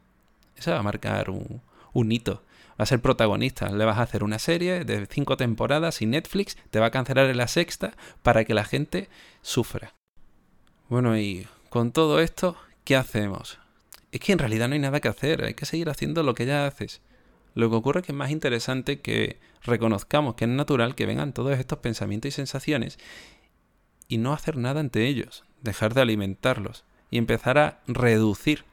esa 0.58 0.72
va 0.72 0.80
a 0.80 0.84
marcar 0.84 1.30
un, 1.30 1.62
un 1.94 2.12
hito 2.12 2.42
va 2.80 2.84
a 2.84 2.86
ser 2.86 3.02
protagonista. 3.02 3.70
Le 3.70 3.86
vas 3.86 3.98
a 3.98 4.04
hacer 4.04 4.24
una 4.24 4.40
serie 4.40 4.84
de 4.84 5.06
cinco 5.08 5.38
temporadas 5.38 6.02
y 6.02 6.06
Netflix 6.06 6.58
te 6.70 6.80
va 6.80 6.88
a 6.88 6.92
cancelar 6.92 7.30
en 7.30 7.38
la 7.38 7.48
sexta 7.48 7.94
para 8.22 8.46
que 8.46 8.54
la 8.54 8.66
gente 8.66 9.10
sufra. 9.42 9.94
Bueno, 10.90 11.18
y 11.18 11.48
con 11.70 11.92
todo 11.92 12.20
esto, 12.20 12.56
¿qué 12.84 12.96
hacemos? 12.96 13.60
Es 14.12 14.20
que 14.20 14.34
en 14.34 14.40
realidad 14.40 14.68
no 14.68 14.74
hay 14.74 14.80
nada 14.80 15.00
que 15.00 15.08
hacer, 15.08 15.44
hay 15.44 15.54
que 15.54 15.66
seguir 15.66 15.90
haciendo 15.90 16.24
lo 16.24 16.36
que 16.36 16.46
ya 16.46 16.68
haces. 16.68 17.02
Lo 17.56 17.70
que 17.70 17.78
ocurre 17.78 18.02
es 18.02 18.06
que 18.06 18.12
es 18.12 18.18
más 18.18 18.32
interesante 18.32 19.00
que 19.00 19.40
reconozcamos 19.64 20.36
que 20.36 20.44
es 20.44 20.52
natural 20.52 20.94
que 20.94 21.06
vengan 21.06 21.34
todos 21.34 21.58
estos 21.58 21.80
pensamientos 21.80 22.30
y 22.30 22.32
sensaciones 22.32 23.00
y 24.08 24.18
no 24.18 24.34
hacer 24.34 24.58
nada 24.58 24.82
ante 24.82 25.08
ellos, 25.08 25.46
dejar 25.62 25.94
de 25.94 26.02
alimentarlos 26.02 26.84
y 27.10 27.18
empezar 27.18 27.58
a 27.58 27.80
reducir 27.88 28.66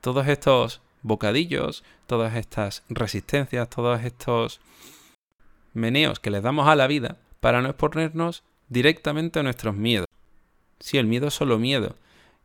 todos 0.00 0.26
estos 0.26 0.82
bocadillos, 1.02 1.84
todas 2.06 2.34
estas 2.34 2.82
resistencias, 2.88 3.70
todos 3.70 4.02
estos 4.02 4.60
meneos 5.72 6.18
que 6.18 6.30
les 6.30 6.42
damos 6.42 6.68
a 6.68 6.74
la 6.74 6.88
vida 6.88 7.18
para 7.40 7.62
no 7.62 7.68
exponernos 7.68 8.42
directamente 8.68 9.38
a 9.38 9.44
nuestros 9.44 9.76
miedos. 9.76 10.06
Si 10.80 10.98
el 10.98 11.06
miedo 11.06 11.28
es 11.28 11.34
solo 11.34 11.58
miedo. 11.58 11.96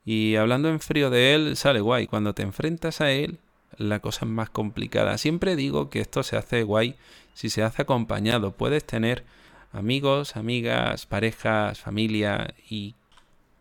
Y 0.05 0.35
hablando 0.35 0.69
en 0.69 0.79
frío 0.79 1.09
de 1.09 1.33
él, 1.35 1.55
sale 1.57 1.79
guay. 1.79 2.07
Cuando 2.07 2.33
te 2.33 2.43
enfrentas 2.43 3.01
a 3.01 3.11
él, 3.11 3.39
la 3.77 3.99
cosa 3.99 4.25
es 4.25 4.31
más 4.31 4.49
complicada. 4.49 5.17
Siempre 5.17 5.55
digo 5.55 5.89
que 5.89 6.01
esto 6.01 6.23
se 6.23 6.37
hace 6.37 6.63
guay 6.63 6.95
si 7.33 7.49
se 7.49 7.63
hace 7.63 7.81
acompañado. 7.81 8.51
Puedes 8.51 8.85
tener 8.85 9.23
amigos, 9.71 10.35
amigas, 10.35 11.05
parejas, 11.05 11.79
familia 11.79 12.53
y, 12.69 12.95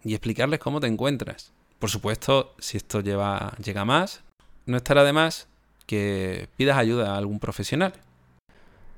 y 0.05 0.15
explicarles 0.15 0.61
cómo 0.61 0.81
te 0.81 0.87
encuentras. 0.87 1.53
Por 1.79 1.91
supuesto, 1.91 2.55
si 2.59 2.77
esto 2.77 3.01
lleva, 3.01 3.55
llega 3.63 3.85
más, 3.85 4.23
no 4.67 4.77
estará 4.77 5.05
de 5.05 5.13
más 5.13 5.49
que 5.87 6.49
pidas 6.57 6.79
ayuda 6.79 7.15
a 7.15 7.19
algún 7.19 7.41
profesional. 7.41 7.95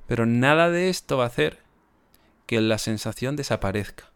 Pero 0.07 0.26
nada 0.26 0.69
de 0.69 0.90
esto 0.90 1.16
va 1.16 1.25
a 1.25 1.28
hacer 1.28 1.61
que 2.47 2.61
la 2.61 2.78
sensación 2.78 3.37
desaparezca. 3.37 4.11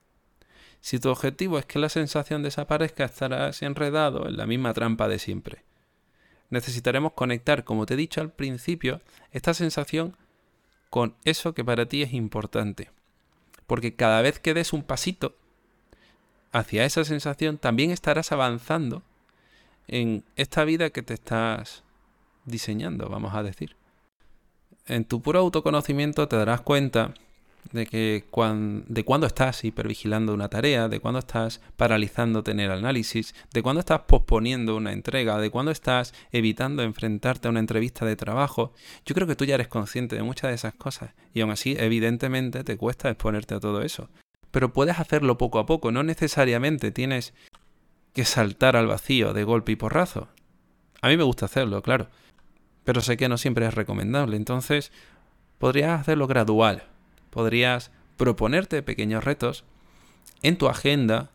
Si 0.81 0.99
tu 0.99 1.09
objetivo 1.09 1.59
es 1.59 1.65
que 1.65 1.79
la 1.79 1.89
sensación 1.89 2.43
desaparezca, 2.43 3.05
estarás 3.05 3.63
enredado 3.63 4.29
en 4.29 4.37
la 4.37 4.47
misma 4.47 4.75
trampa 4.75 5.09
de 5.09 5.19
siempre. 5.19 5.65
Necesitaremos 6.51 7.13
conectar, 7.13 7.65
como 7.65 7.87
te 7.87 7.95
he 7.95 7.97
dicho 7.97 8.21
al 8.21 8.31
principio, 8.31 9.01
esta 9.33 9.55
sensación 9.55 10.17
con 10.91 11.15
eso 11.25 11.55
que 11.55 11.65
para 11.65 11.87
ti 11.87 12.03
es 12.03 12.13
importante. 12.13 12.91
Porque 13.67 13.95
cada 13.95 14.23
vez 14.23 14.39
que 14.39 14.55
des 14.55 14.73
un 14.73 14.83
pasito 14.83 15.35
hacia 16.53 16.85
esa 16.85 17.05
sensación, 17.05 17.59
también 17.59 17.91
estarás 17.91 18.33
avanzando 18.33 19.03
en 19.89 20.25
esta 20.37 20.65
vida 20.65 20.91
que 20.91 21.03
te 21.03 21.15
estás 21.15 21.85
diseñando, 22.45 23.09
vamos 23.09 23.35
a 23.35 23.43
decir. 23.43 23.77
En 24.87 25.05
tu 25.05 25.21
puro 25.21 25.41
autoconocimiento 25.41 26.29
te 26.29 26.37
darás 26.37 26.61
cuenta 26.61 27.15
de 27.73 27.87
que 27.87 28.25
de 28.89 29.05
cuándo 29.05 29.27
estás 29.27 29.65
hipervigilando 29.65 30.35
una 30.35 30.49
tarea, 30.49 30.89
de 30.89 31.01
cuándo 31.01 31.19
estás 31.19 31.61
paralizando 31.77 32.43
tener 32.43 32.71
análisis, 32.71 33.35
de 33.53 33.63
cuándo 33.63 33.81
estás 33.81 34.01
posponiendo 34.01 34.77
una 34.77 34.93
entrega, 34.93 35.39
de 35.39 35.51
cuándo 35.51 35.71
estás 35.71 36.15
evitando 36.33 36.83
enfrentarte 36.83 37.49
a 37.49 37.51
una 37.51 37.61
entrevista 37.61 38.05
de 38.05 38.17
trabajo. 38.17 38.73
Yo 39.05 39.15
creo 39.15 39.27
que 39.27 39.37
tú 39.37 39.45
ya 39.45 39.55
eres 39.55 39.69
consciente 39.69 40.17
de 40.17 40.23
muchas 40.23 40.51
de 40.51 40.55
esas 40.55 40.75
cosas 40.75 41.11
y 41.33 41.41
aún 41.41 41.51
así 41.51 41.77
evidentemente 41.79 42.65
te 42.65 42.77
cuesta 42.77 43.11
exponerte 43.11 43.55
a 43.55 43.61
todo 43.61 43.83
eso. 43.83 44.09
Pero 44.51 44.73
puedes 44.73 44.99
hacerlo 44.99 45.39
poco 45.39 45.59
a 45.59 45.67
poco, 45.67 45.93
no 45.93 46.03
necesariamente 46.03 46.91
tienes 46.91 47.35
que 48.13 48.25
saltar 48.25 48.77
al 48.77 48.87
vacío 48.87 49.35
de 49.35 49.45
golpe 49.45 49.73
y 49.73 49.77
porrazo. 49.77 50.29
A 51.03 51.09
mí 51.09 51.17
me 51.17 51.25
gusta 51.25 51.45
hacerlo, 51.45 51.83
claro, 51.83 52.09
pero 52.85 53.01
sé 53.03 53.17
que 53.17 53.29
no 53.29 53.37
siempre 53.37 53.67
es 53.67 53.75
recomendable, 53.75 54.37
entonces 54.37 54.93
podrías 55.59 56.01
hacerlo 56.01 56.27
gradual, 56.27 56.85
podrías 57.37 57.91
proponerte 58.17 58.83
pequeños 58.83 59.23
retos 59.23 59.65
en 60.41 60.57
tu 60.57 60.69
agenda. 60.69 61.29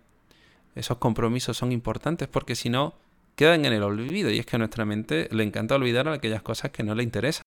Esos 0.73 0.97
compromisos 0.97 1.57
son 1.57 1.71
importantes 1.71 2.27
porque 2.27 2.55
si 2.55 2.71
no, 2.71 2.95
quedan 3.35 3.65
en 3.65 3.73
el 3.73 3.83
olvido 3.83 4.31
y 4.31 4.39
es 4.39 4.47
que 4.47 4.55
a 4.55 4.57
nuestra 4.57 4.83
mente 4.83 5.29
le 5.29 5.43
encanta 5.43 5.75
olvidar 5.75 6.07
aquellas 6.07 6.41
cosas 6.41 6.71
que 6.71 6.81
no 6.81 6.95
le 6.95 7.03
interesan. 7.03 7.43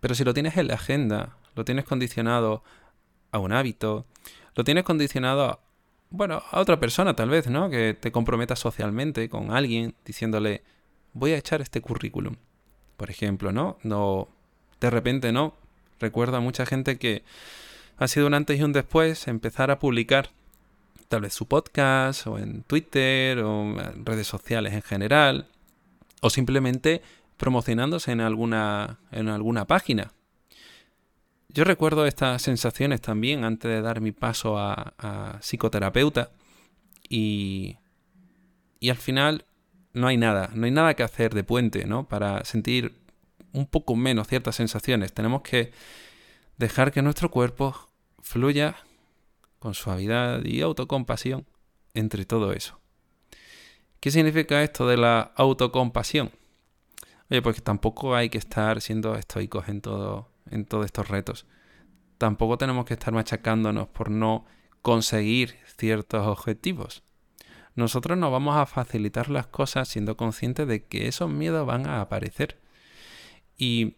Pero 0.00 0.14
si 0.14 0.24
lo 0.24 0.32
tienes 0.32 0.56
en 0.56 0.68
la 0.68 0.74
agenda, 0.76 1.36
lo 1.54 1.66
tienes 1.66 1.84
condicionado 1.84 2.64
a 3.30 3.38
un 3.38 3.52
hábito, 3.52 4.06
lo 4.54 4.64
tienes 4.64 4.84
condicionado 4.84 5.44
a 5.44 5.60
bueno, 6.08 6.42
a 6.50 6.60
otra 6.60 6.80
persona 6.80 7.14
tal 7.14 7.28
vez, 7.28 7.46
¿no? 7.48 7.68
Que 7.68 7.92
te 7.92 8.10
comprometas 8.10 8.58
socialmente 8.58 9.28
con 9.28 9.50
alguien 9.50 9.94
diciéndole, 10.06 10.62
voy 11.12 11.32
a 11.32 11.36
echar 11.36 11.60
este 11.60 11.82
currículum, 11.82 12.36
por 12.96 13.10
ejemplo, 13.10 13.52
¿no? 13.52 13.76
No, 13.82 14.28
de 14.80 14.88
repente 14.88 15.30
no. 15.30 15.60
Recuerdo 16.00 16.38
a 16.38 16.40
mucha 16.40 16.66
gente 16.66 16.98
que 16.98 17.22
ha 17.98 18.08
sido 18.08 18.26
un 18.26 18.34
antes 18.34 18.58
y 18.58 18.62
un 18.62 18.72
después 18.72 19.28
empezar 19.28 19.70
a 19.70 19.78
publicar 19.78 20.30
tal 21.08 21.20
vez 21.20 21.34
su 21.34 21.46
podcast 21.46 22.26
o 22.26 22.38
en 22.38 22.62
Twitter 22.62 23.38
o 23.40 23.78
en 23.78 24.06
redes 24.06 24.26
sociales 24.26 24.72
en 24.72 24.82
general 24.82 25.46
o 26.22 26.30
simplemente 26.30 27.02
promocionándose 27.36 28.12
en 28.12 28.20
alguna, 28.20 28.98
en 29.12 29.28
alguna 29.28 29.66
página. 29.66 30.12
Yo 31.48 31.64
recuerdo 31.64 32.06
estas 32.06 32.42
sensaciones 32.42 33.00
también 33.00 33.44
antes 33.44 33.70
de 33.70 33.82
dar 33.82 34.00
mi 34.00 34.12
paso 34.12 34.56
a, 34.58 35.38
psicoterapeuta, 35.40 36.30
y, 37.08 37.76
y 38.78 38.90
al 38.90 38.96
final 38.96 39.44
no 39.92 40.06
hay 40.06 40.16
nada, 40.16 40.50
no 40.54 40.66
hay 40.66 40.70
nada 40.70 40.94
que 40.94 41.02
hacer 41.02 41.34
de 41.34 41.42
puente, 41.42 41.86
¿no? 41.86 42.06
Para 42.06 42.44
sentir 42.44 42.99
un 43.52 43.66
poco 43.66 43.96
menos 43.96 44.28
ciertas 44.28 44.56
sensaciones. 44.56 45.12
Tenemos 45.12 45.42
que 45.42 45.72
dejar 46.56 46.92
que 46.92 47.02
nuestro 47.02 47.30
cuerpo 47.30 47.74
fluya 48.20 48.76
con 49.58 49.74
suavidad 49.74 50.44
y 50.44 50.60
autocompasión 50.60 51.46
entre 51.94 52.24
todo 52.24 52.52
eso. 52.52 52.80
¿Qué 54.00 54.10
significa 54.10 54.62
esto 54.62 54.86
de 54.86 54.96
la 54.96 55.32
autocompasión? 55.36 56.30
Oye, 57.30 57.42
pues 57.42 57.62
tampoco 57.62 58.14
hay 58.14 58.28
que 58.28 58.38
estar 58.38 58.80
siendo 58.80 59.14
estoicos 59.14 59.68
en, 59.68 59.80
todo, 59.80 60.30
en 60.50 60.64
todos 60.64 60.86
estos 60.86 61.08
retos. 61.08 61.46
Tampoco 62.18 62.58
tenemos 62.58 62.84
que 62.84 62.94
estar 62.94 63.14
machacándonos 63.14 63.88
por 63.88 64.10
no 64.10 64.46
conseguir 64.82 65.56
ciertos 65.76 66.26
objetivos. 66.26 67.02
Nosotros 67.74 68.18
nos 68.18 68.32
vamos 68.32 68.56
a 68.56 68.66
facilitar 68.66 69.30
las 69.30 69.46
cosas 69.46 69.88
siendo 69.88 70.16
conscientes 70.16 70.66
de 70.66 70.84
que 70.84 71.08
esos 71.08 71.30
miedos 71.30 71.66
van 71.66 71.86
a 71.86 72.00
aparecer. 72.00 72.59
Y 73.60 73.96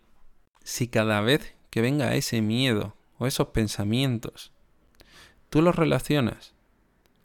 si 0.65 0.89
cada 0.89 1.21
vez 1.21 1.55
que 1.71 1.81
venga 1.81 2.17
ese 2.17 2.43
miedo 2.43 2.97
o 3.17 3.29
esos 3.29 3.49
pensamientos, 3.51 4.51
tú 5.51 5.63
los 5.63 5.77
relacionas 5.77 6.53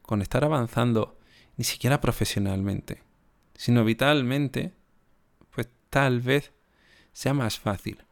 con 0.04 0.22
estar 0.22 0.46
avanzando 0.46 1.18
ni 1.56 1.64
siquiera 1.64 2.00
profesionalmente, 2.00 3.02
sino 3.56 3.84
vitalmente, 3.84 4.76
pues 5.50 5.68
tal 5.90 6.22
vez 6.22 6.54
sea 7.12 7.34
más 7.34 7.58
fácil. 7.58 8.06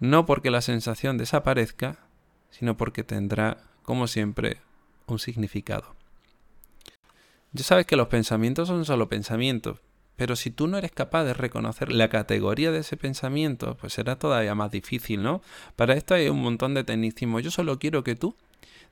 No 0.00 0.24
porque 0.24 0.50
la 0.50 0.62
sensación 0.62 1.18
desaparezca, 1.18 1.98
sino 2.48 2.78
porque 2.78 3.04
tendrá, 3.04 3.58
como 3.82 4.06
siempre, 4.06 4.62
un 5.06 5.18
significado. 5.18 5.94
Ya 7.52 7.62
sabes 7.62 7.84
que 7.84 7.96
los 7.96 8.08
pensamientos 8.08 8.68
son 8.68 8.86
solo 8.86 9.10
pensamientos, 9.10 9.82
pero 10.18 10.34
si 10.34 10.50
tú 10.50 10.66
no 10.66 10.76
eres 10.78 10.90
capaz 10.90 11.22
de 11.22 11.32
reconocer 11.32 11.92
la 11.92 12.08
categoría 12.08 12.72
de 12.72 12.80
ese 12.80 12.96
pensamiento, 12.96 13.76
pues 13.76 13.92
será 13.92 14.16
todavía 14.18 14.56
más 14.56 14.72
difícil, 14.72 15.22
¿no? 15.22 15.42
Para 15.76 15.94
esto 15.94 16.12
hay 16.12 16.28
un 16.28 16.42
montón 16.42 16.74
de 16.74 16.82
tecnicismo. 16.82 17.38
Yo 17.38 17.52
solo 17.52 17.78
quiero 17.78 18.02
que 18.02 18.16
tú 18.16 18.34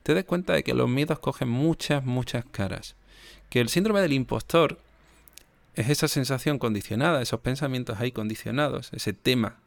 te 0.03 0.13
des 0.13 0.23
cuenta 0.23 0.53
de 0.53 0.63
que 0.63 0.73
los 0.73 0.87
miedos 0.87 1.19
cogen 1.19 1.49
muchas, 1.49 2.05
muchas 2.05 2.45
caras. 2.45 2.95
Que 3.49 3.59
el 3.59 3.67
síndrome 3.67 3.99
del 3.99 4.13
impostor 4.13 4.79
es 5.75 5.89
esa 5.89 6.07
sensación 6.07 6.59
condicionada, 6.59 7.21
esos 7.21 7.41
pensamientos 7.41 7.99
ahí 7.99 8.13
condicionados, 8.13 8.91
ese 8.93 9.11
tema 9.11 9.57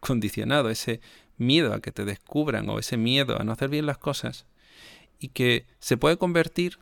condicionado, 0.00 0.70
ese 0.70 1.02
miedo 1.36 1.74
a 1.74 1.80
que 1.82 1.92
te 1.92 2.06
descubran 2.06 2.66
o 2.70 2.78
ese 2.78 2.96
miedo 2.96 3.38
a 3.38 3.44
no 3.44 3.52
hacer 3.52 3.68
bien 3.68 3.84
las 3.84 3.98
cosas, 3.98 4.46
y 5.18 5.28
que 5.28 5.66
se 5.80 5.98
puede 5.98 6.16
convertir 6.16 6.78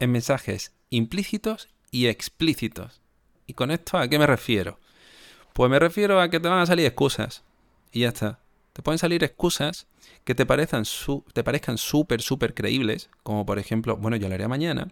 en 0.00 0.10
mensajes 0.10 0.72
implícitos 0.90 1.68
y 1.92 2.08
explícitos. 2.08 3.01
¿Y 3.46 3.54
con 3.54 3.70
esto 3.70 3.98
a 3.98 4.08
qué 4.08 4.18
me 4.18 4.26
refiero? 4.26 4.78
Pues 5.52 5.70
me 5.70 5.78
refiero 5.78 6.20
a 6.20 6.28
que 6.28 6.40
te 6.40 6.48
van 6.48 6.60
a 6.60 6.66
salir 6.66 6.86
excusas. 6.86 7.42
Y 7.92 8.00
ya 8.00 8.08
está. 8.08 8.38
Te 8.72 8.82
pueden 8.82 8.98
salir 8.98 9.22
excusas 9.22 9.86
que 10.24 10.34
te, 10.34 10.46
parezcan 10.46 10.84
te 11.32 11.44
parezcan 11.44 11.78
súper, 11.78 12.22
súper 12.22 12.54
creíbles, 12.54 13.10
como 13.22 13.44
por 13.44 13.58
ejemplo, 13.58 13.96
bueno, 13.96 14.16
yo 14.16 14.28
lo 14.28 14.34
haré 14.34 14.48
mañana, 14.48 14.88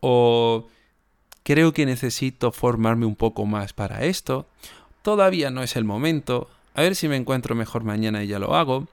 o 0.00 0.68
creo 1.42 1.72
que 1.72 1.86
necesito 1.86 2.52
formarme 2.52 3.06
un 3.06 3.16
poco 3.16 3.44
más 3.44 3.72
para 3.72 4.04
esto, 4.04 4.46
todavía 5.02 5.50
no 5.50 5.62
es 5.62 5.76
el 5.76 5.84
momento, 5.84 6.48
a 6.74 6.82
ver 6.82 6.94
si 6.94 7.08
me 7.08 7.16
encuentro 7.16 7.54
mejor 7.54 7.84
mañana 7.84 8.22
y 8.24 8.28
ya 8.28 8.38
lo 8.38 8.54
hago, 8.54 8.88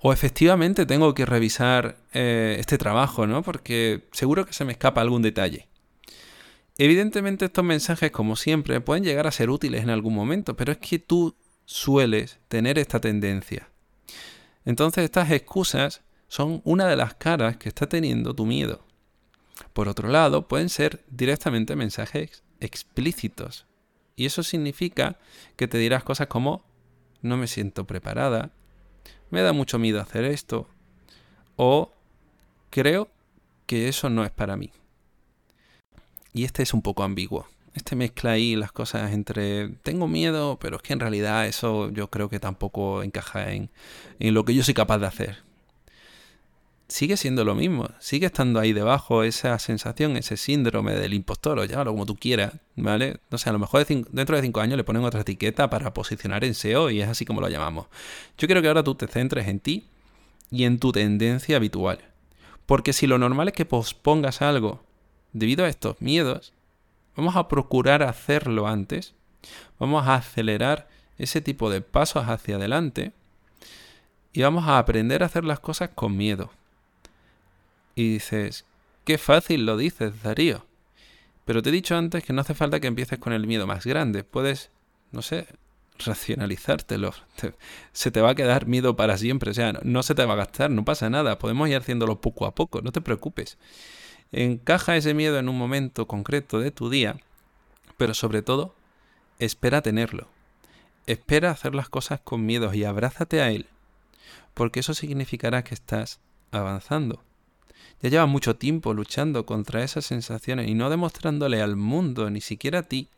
o 0.00 0.12
efectivamente 0.12 0.86
tengo 0.86 1.14
que 1.14 1.26
revisar 1.26 1.96
eh, 2.12 2.56
este 2.58 2.76
trabajo, 2.78 3.26
¿no? 3.26 3.42
Porque 3.42 4.08
seguro 4.12 4.46
que 4.46 4.52
se 4.52 4.64
me 4.64 4.72
escapa 4.72 5.00
algún 5.00 5.22
detalle. 5.22 5.68
Evidentemente 6.84 7.44
estos 7.44 7.64
mensajes, 7.64 8.10
como 8.10 8.34
siempre, 8.34 8.80
pueden 8.80 9.04
llegar 9.04 9.28
a 9.28 9.30
ser 9.30 9.50
útiles 9.50 9.84
en 9.84 9.90
algún 9.90 10.16
momento, 10.16 10.56
pero 10.56 10.72
es 10.72 10.78
que 10.78 10.98
tú 10.98 11.36
sueles 11.64 12.40
tener 12.48 12.76
esta 12.76 12.98
tendencia. 12.98 13.68
Entonces 14.64 15.04
estas 15.04 15.30
excusas 15.30 16.02
son 16.26 16.60
una 16.64 16.88
de 16.88 16.96
las 16.96 17.14
caras 17.14 17.56
que 17.56 17.68
está 17.68 17.88
teniendo 17.88 18.34
tu 18.34 18.46
miedo. 18.46 18.84
Por 19.72 19.86
otro 19.86 20.08
lado, 20.08 20.48
pueden 20.48 20.68
ser 20.68 21.04
directamente 21.08 21.76
mensajes 21.76 22.42
explícitos. 22.58 23.64
Y 24.16 24.26
eso 24.26 24.42
significa 24.42 25.20
que 25.54 25.68
te 25.68 25.78
dirás 25.78 26.02
cosas 26.02 26.26
como 26.26 26.64
no 27.20 27.36
me 27.36 27.46
siento 27.46 27.86
preparada, 27.86 28.50
me 29.30 29.42
da 29.42 29.52
mucho 29.52 29.78
miedo 29.78 30.00
hacer 30.00 30.24
esto, 30.24 30.68
o 31.54 31.92
creo 32.70 33.08
que 33.66 33.86
eso 33.86 34.10
no 34.10 34.24
es 34.24 34.32
para 34.32 34.56
mí. 34.56 34.72
Y 36.32 36.44
este 36.44 36.62
es 36.62 36.74
un 36.74 36.82
poco 36.82 37.02
ambiguo. 37.02 37.46
Este 37.74 37.96
mezcla 37.96 38.32
ahí 38.32 38.54
las 38.54 38.72
cosas 38.72 39.12
entre 39.12 39.68
tengo 39.82 40.06
miedo, 40.06 40.58
pero 40.60 40.76
es 40.76 40.82
que 40.82 40.92
en 40.92 41.00
realidad 41.00 41.46
eso 41.46 41.90
yo 41.90 42.08
creo 42.08 42.28
que 42.28 42.38
tampoco 42.38 43.02
encaja 43.02 43.52
en, 43.52 43.70
en 44.18 44.34
lo 44.34 44.44
que 44.44 44.54
yo 44.54 44.62
soy 44.62 44.74
capaz 44.74 44.98
de 44.98 45.06
hacer. 45.06 45.38
Sigue 46.88 47.16
siendo 47.16 47.46
lo 47.46 47.54
mismo, 47.54 47.88
sigue 48.00 48.26
estando 48.26 48.60
ahí 48.60 48.74
debajo 48.74 49.22
esa 49.22 49.58
sensación, 49.58 50.18
ese 50.18 50.36
síndrome 50.36 50.92
del 50.94 51.14
impostor, 51.14 51.58
o 51.58 51.64
llámalo 51.64 51.92
como 51.92 52.04
tú 52.04 52.16
quieras, 52.16 52.52
¿vale? 52.76 53.16
No 53.30 53.38
sé, 53.38 53.48
a 53.48 53.52
lo 53.54 53.58
mejor 53.58 53.86
dentro 53.86 54.36
de 54.36 54.42
cinco 54.42 54.60
años 54.60 54.76
le 54.76 54.84
ponen 54.84 55.02
otra 55.02 55.22
etiqueta 55.22 55.70
para 55.70 55.94
posicionar 55.94 56.44
en 56.44 56.52
SEO 56.52 56.90
y 56.90 57.00
es 57.00 57.08
así 57.08 57.24
como 57.24 57.40
lo 57.40 57.48
llamamos. 57.48 57.86
Yo 58.36 58.46
quiero 58.46 58.60
que 58.60 58.68
ahora 58.68 58.84
tú 58.84 58.94
te 58.94 59.06
centres 59.06 59.48
en 59.48 59.60
ti 59.60 59.86
y 60.50 60.64
en 60.64 60.78
tu 60.78 60.92
tendencia 60.92 61.56
habitual. 61.56 62.00
Porque 62.66 62.92
si 62.92 63.06
lo 63.06 63.16
normal 63.16 63.48
es 63.48 63.54
que 63.54 63.64
pospongas 63.64 64.42
algo 64.42 64.82
debido 65.32 65.64
a 65.64 65.68
estos 65.68 66.00
miedos, 66.00 66.52
vamos 67.16 67.36
a 67.36 67.48
procurar 67.48 68.02
hacerlo 68.02 68.66
antes, 68.66 69.14
vamos 69.78 70.06
a 70.06 70.14
acelerar 70.14 70.88
ese 71.18 71.40
tipo 71.40 71.70
de 71.70 71.80
pasos 71.80 72.28
hacia 72.28 72.56
adelante 72.56 73.12
y 74.32 74.42
vamos 74.42 74.66
a 74.66 74.78
aprender 74.78 75.22
a 75.22 75.26
hacer 75.26 75.44
las 75.44 75.60
cosas 75.60 75.90
con 75.94 76.16
miedo. 76.16 76.50
Y 77.94 78.14
dices, 78.14 78.64
qué 79.04 79.18
fácil 79.18 79.66
lo 79.66 79.76
dices, 79.76 80.22
Darío. 80.22 80.64
Pero 81.44 81.62
te 81.62 81.68
he 81.68 81.72
dicho 81.72 81.96
antes 81.96 82.24
que 82.24 82.32
no 82.32 82.40
hace 82.40 82.54
falta 82.54 82.80
que 82.80 82.86
empieces 82.86 83.18
con 83.18 83.32
el 83.32 83.46
miedo 83.46 83.66
más 83.66 83.84
grande. 83.84 84.24
Puedes, 84.24 84.70
no 85.10 85.22
sé, 85.22 85.46
racionalizártelo. 85.98 87.12
se 87.92 88.10
te 88.10 88.20
va 88.20 88.30
a 88.30 88.34
quedar 88.34 88.66
miedo 88.66 88.96
para 88.96 89.18
siempre. 89.18 89.50
O 89.50 89.54
sea, 89.54 89.72
no 89.82 90.02
se 90.02 90.14
te 90.14 90.24
va 90.24 90.34
a 90.34 90.36
gastar, 90.36 90.70
no 90.70 90.84
pasa 90.84 91.10
nada. 91.10 91.38
Podemos 91.38 91.68
ir 91.68 91.76
haciéndolo 91.76 92.20
poco 92.20 92.46
a 92.46 92.54
poco, 92.54 92.80
no 92.80 92.92
te 92.92 93.00
preocupes. 93.00 93.58
Encaja 94.32 94.96
ese 94.96 95.12
miedo 95.12 95.38
en 95.38 95.50
un 95.50 95.58
momento 95.58 96.06
concreto 96.06 96.58
de 96.58 96.70
tu 96.70 96.88
día, 96.88 97.18
pero 97.98 98.14
sobre 98.14 98.40
todo, 98.40 98.74
espera 99.38 99.82
tenerlo. 99.82 100.26
Espera 101.06 101.50
hacer 101.50 101.74
las 101.74 101.90
cosas 101.90 102.20
con 102.20 102.46
miedo 102.46 102.72
y 102.72 102.84
abrázate 102.84 103.42
a 103.42 103.50
él, 103.50 103.66
porque 104.54 104.80
eso 104.80 104.94
significará 104.94 105.64
que 105.64 105.74
estás 105.74 106.18
avanzando. 106.50 107.22
Ya 108.00 108.08
llevas 108.08 108.28
mucho 108.28 108.56
tiempo 108.56 108.94
luchando 108.94 109.44
contra 109.44 109.84
esas 109.84 110.06
sensaciones 110.06 110.66
y 110.66 110.74
no 110.74 110.88
demostrándole 110.88 111.60
al 111.60 111.76
mundo, 111.76 112.30
ni 112.30 112.40
siquiera 112.40 112.80
a 112.80 112.82
ti, 112.84 113.08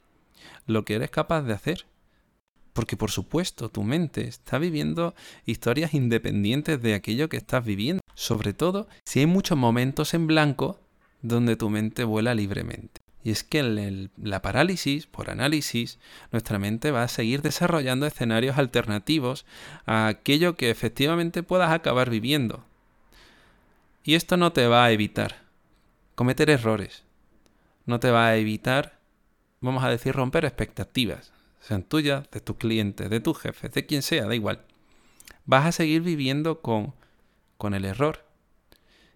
lo 0.66 0.84
que 0.84 0.94
eres 0.94 1.10
capaz 1.10 1.42
de 1.42 1.52
hacer. 1.52 1.86
Porque 2.72 2.96
por 2.96 3.12
supuesto 3.12 3.68
tu 3.68 3.84
mente 3.84 4.26
está 4.26 4.58
viviendo 4.58 5.14
historias 5.46 5.94
independientes 5.94 6.82
de 6.82 6.94
aquello 6.94 7.28
que 7.28 7.36
estás 7.36 7.64
viviendo. 7.64 8.00
Sobre 8.16 8.52
todo 8.52 8.88
si 9.04 9.20
hay 9.20 9.26
muchos 9.26 9.56
momentos 9.56 10.12
en 10.12 10.26
blanco 10.26 10.80
donde 11.24 11.56
tu 11.56 11.70
mente 11.70 12.04
vuela 12.04 12.34
libremente. 12.34 13.00
Y 13.24 13.30
es 13.30 13.42
que 13.42 13.60
en 13.60 14.10
la 14.22 14.42
parálisis, 14.42 15.06
por 15.06 15.30
análisis, 15.30 15.98
nuestra 16.30 16.58
mente 16.58 16.90
va 16.90 17.02
a 17.02 17.08
seguir 17.08 17.40
desarrollando 17.40 18.06
escenarios 18.06 18.58
alternativos 18.58 19.46
a 19.86 20.06
aquello 20.06 20.54
que 20.56 20.68
efectivamente 20.68 21.42
puedas 21.42 21.72
acabar 21.72 22.10
viviendo. 22.10 22.62
Y 24.04 24.14
esto 24.14 24.36
no 24.36 24.52
te 24.52 24.66
va 24.66 24.84
a 24.84 24.92
evitar 24.92 25.42
cometer 26.14 26.50
errores. 26.50 27.04
No 27.86 27.98
te 27.98 28.10
va 28.10 28.28
a 28.28 28.36
evitar, 28.36 28.98
vamos 29.62 29.82
a 29.82 29.88
decir, 29.88 30.14
romper 30.14 30.44
expectativas, 30.44 31.32
sean 31.60 31.82
tuyas, 31.82 32.30
de 32.30 32.40
tus 32.40 32.56
clientes, 32.56 33.08
de 33.08 33.20
tus 33.20 33.38
jefes, 33.38 33.72
de 33.72 33.86
quien 33.86 34.02
sea, 34.02 34.26
da 34.26 34.34
igual. 34.34 34.60
Vas 35.46 35.64
a 35.64 35.72
seguir 35.72 36.02
viviendo 36.02 36.60
con, 36.60 36.92
con 37.56 37.72
el 37.72 37.86
error. 37.86 38.26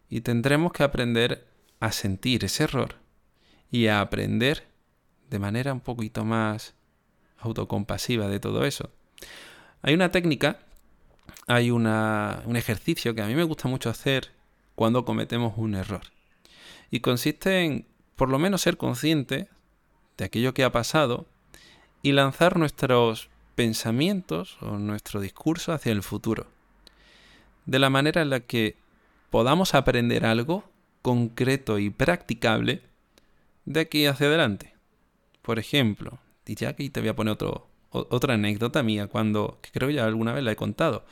Y 0.09 0.23
tendremos 0.23 0.73
que 0.73 0.83
aprender 0.83 1.47
a 1.81 1.93
sentir 1.93 2.45
ese 2.45 2.65
error 2.65 2.97
y 3.71 3.87
a 3.87 4.01
aprender 4.01 4.67
de 5.31 5.39
manera 5.39 5.73
un 5.73 5.81
poquito 5.81 6.25
más 6.25 6.75
autocompasiva 7.39 8.29
de 8.29 8.41
todo 8.41 8.65
eso. 8.65 8.91
Hay 9.83 9.95
una 9.95 10.11
técnica, 10.11 10.59
hay 11.47 11.71
una, 11.71 12.43
un 12.47 12.57
ejercicio 12.57 13.15
que 13.15 13.23
a 13.23 13.27
mí 13.27 13.35
me 13.35 13.45
gusta 13.45 13.69
mucho 13.69 13.91
hacer 13.91 14.31
cuando 14.75 15.05
cometemos 15.05 15.55
un 15.57 15.75
error. 15.75 16.03
Y 16.91 17.01
consiste 17.01 17.65
en, 17.65 17.87
por 18.17 18.29
lo 18.29 18.39
menos, 18.39 18.63
ser 18.63 18.77
consciente 18.77 19.49
de 20.17 20.25
aquello 20.25 20.55
que 20.55 20.65
ha 20.65 20.73
pasado 20.73 21.27
y 22.03 22.13
lanzar 22.13 22.57
nuestros 22.59 23.29
pensamientos 23.55 24.57
o 24.61 24.79
nuestro 24.79 25.21
discurso 25.21 25.73
hacia 25.73 25.93
el 25.93 26.03
futuro. 26.03 26.47
De 27.67 27.79
la 27.79 27.91
manera 27.91 28.23
en 28.23 28.31
la 28.31 28.41
que 28.41 28.77
podamos 29.31 29.75
aprender 29.75 30.25
algo 30.25 30.65
concreto 31.03 31.79
y 31.79 31.91
practicable 31.91 32.83
de 33.65 33.81
aquí 33.81 34.07
hacia 34.07 34.27
adelante. 34.27 34.75
Por 35.43 35.59
ejemplo, 35.59 36.19
y 36.47 36.55
ya 36.55 36.71
aquí 36.71 36.91
te 36.91 37.01
voy 37.01 37.11
a 37.11 37.17
poner 37.17 37.33
otro, 37.33 37.69
otra 37.91 38.35
anécdota 38.35 38.83
mía, 38.83 39.07
cuando, 39.07 39.59
que 39.63 39.71
creo 39.71 39.91
ya 39.91 40.07
alguna 40.07 40.33
vez 40.33 40.43
la 40.45 40.53
he 40.53 40.57
contado. 40.57 41.05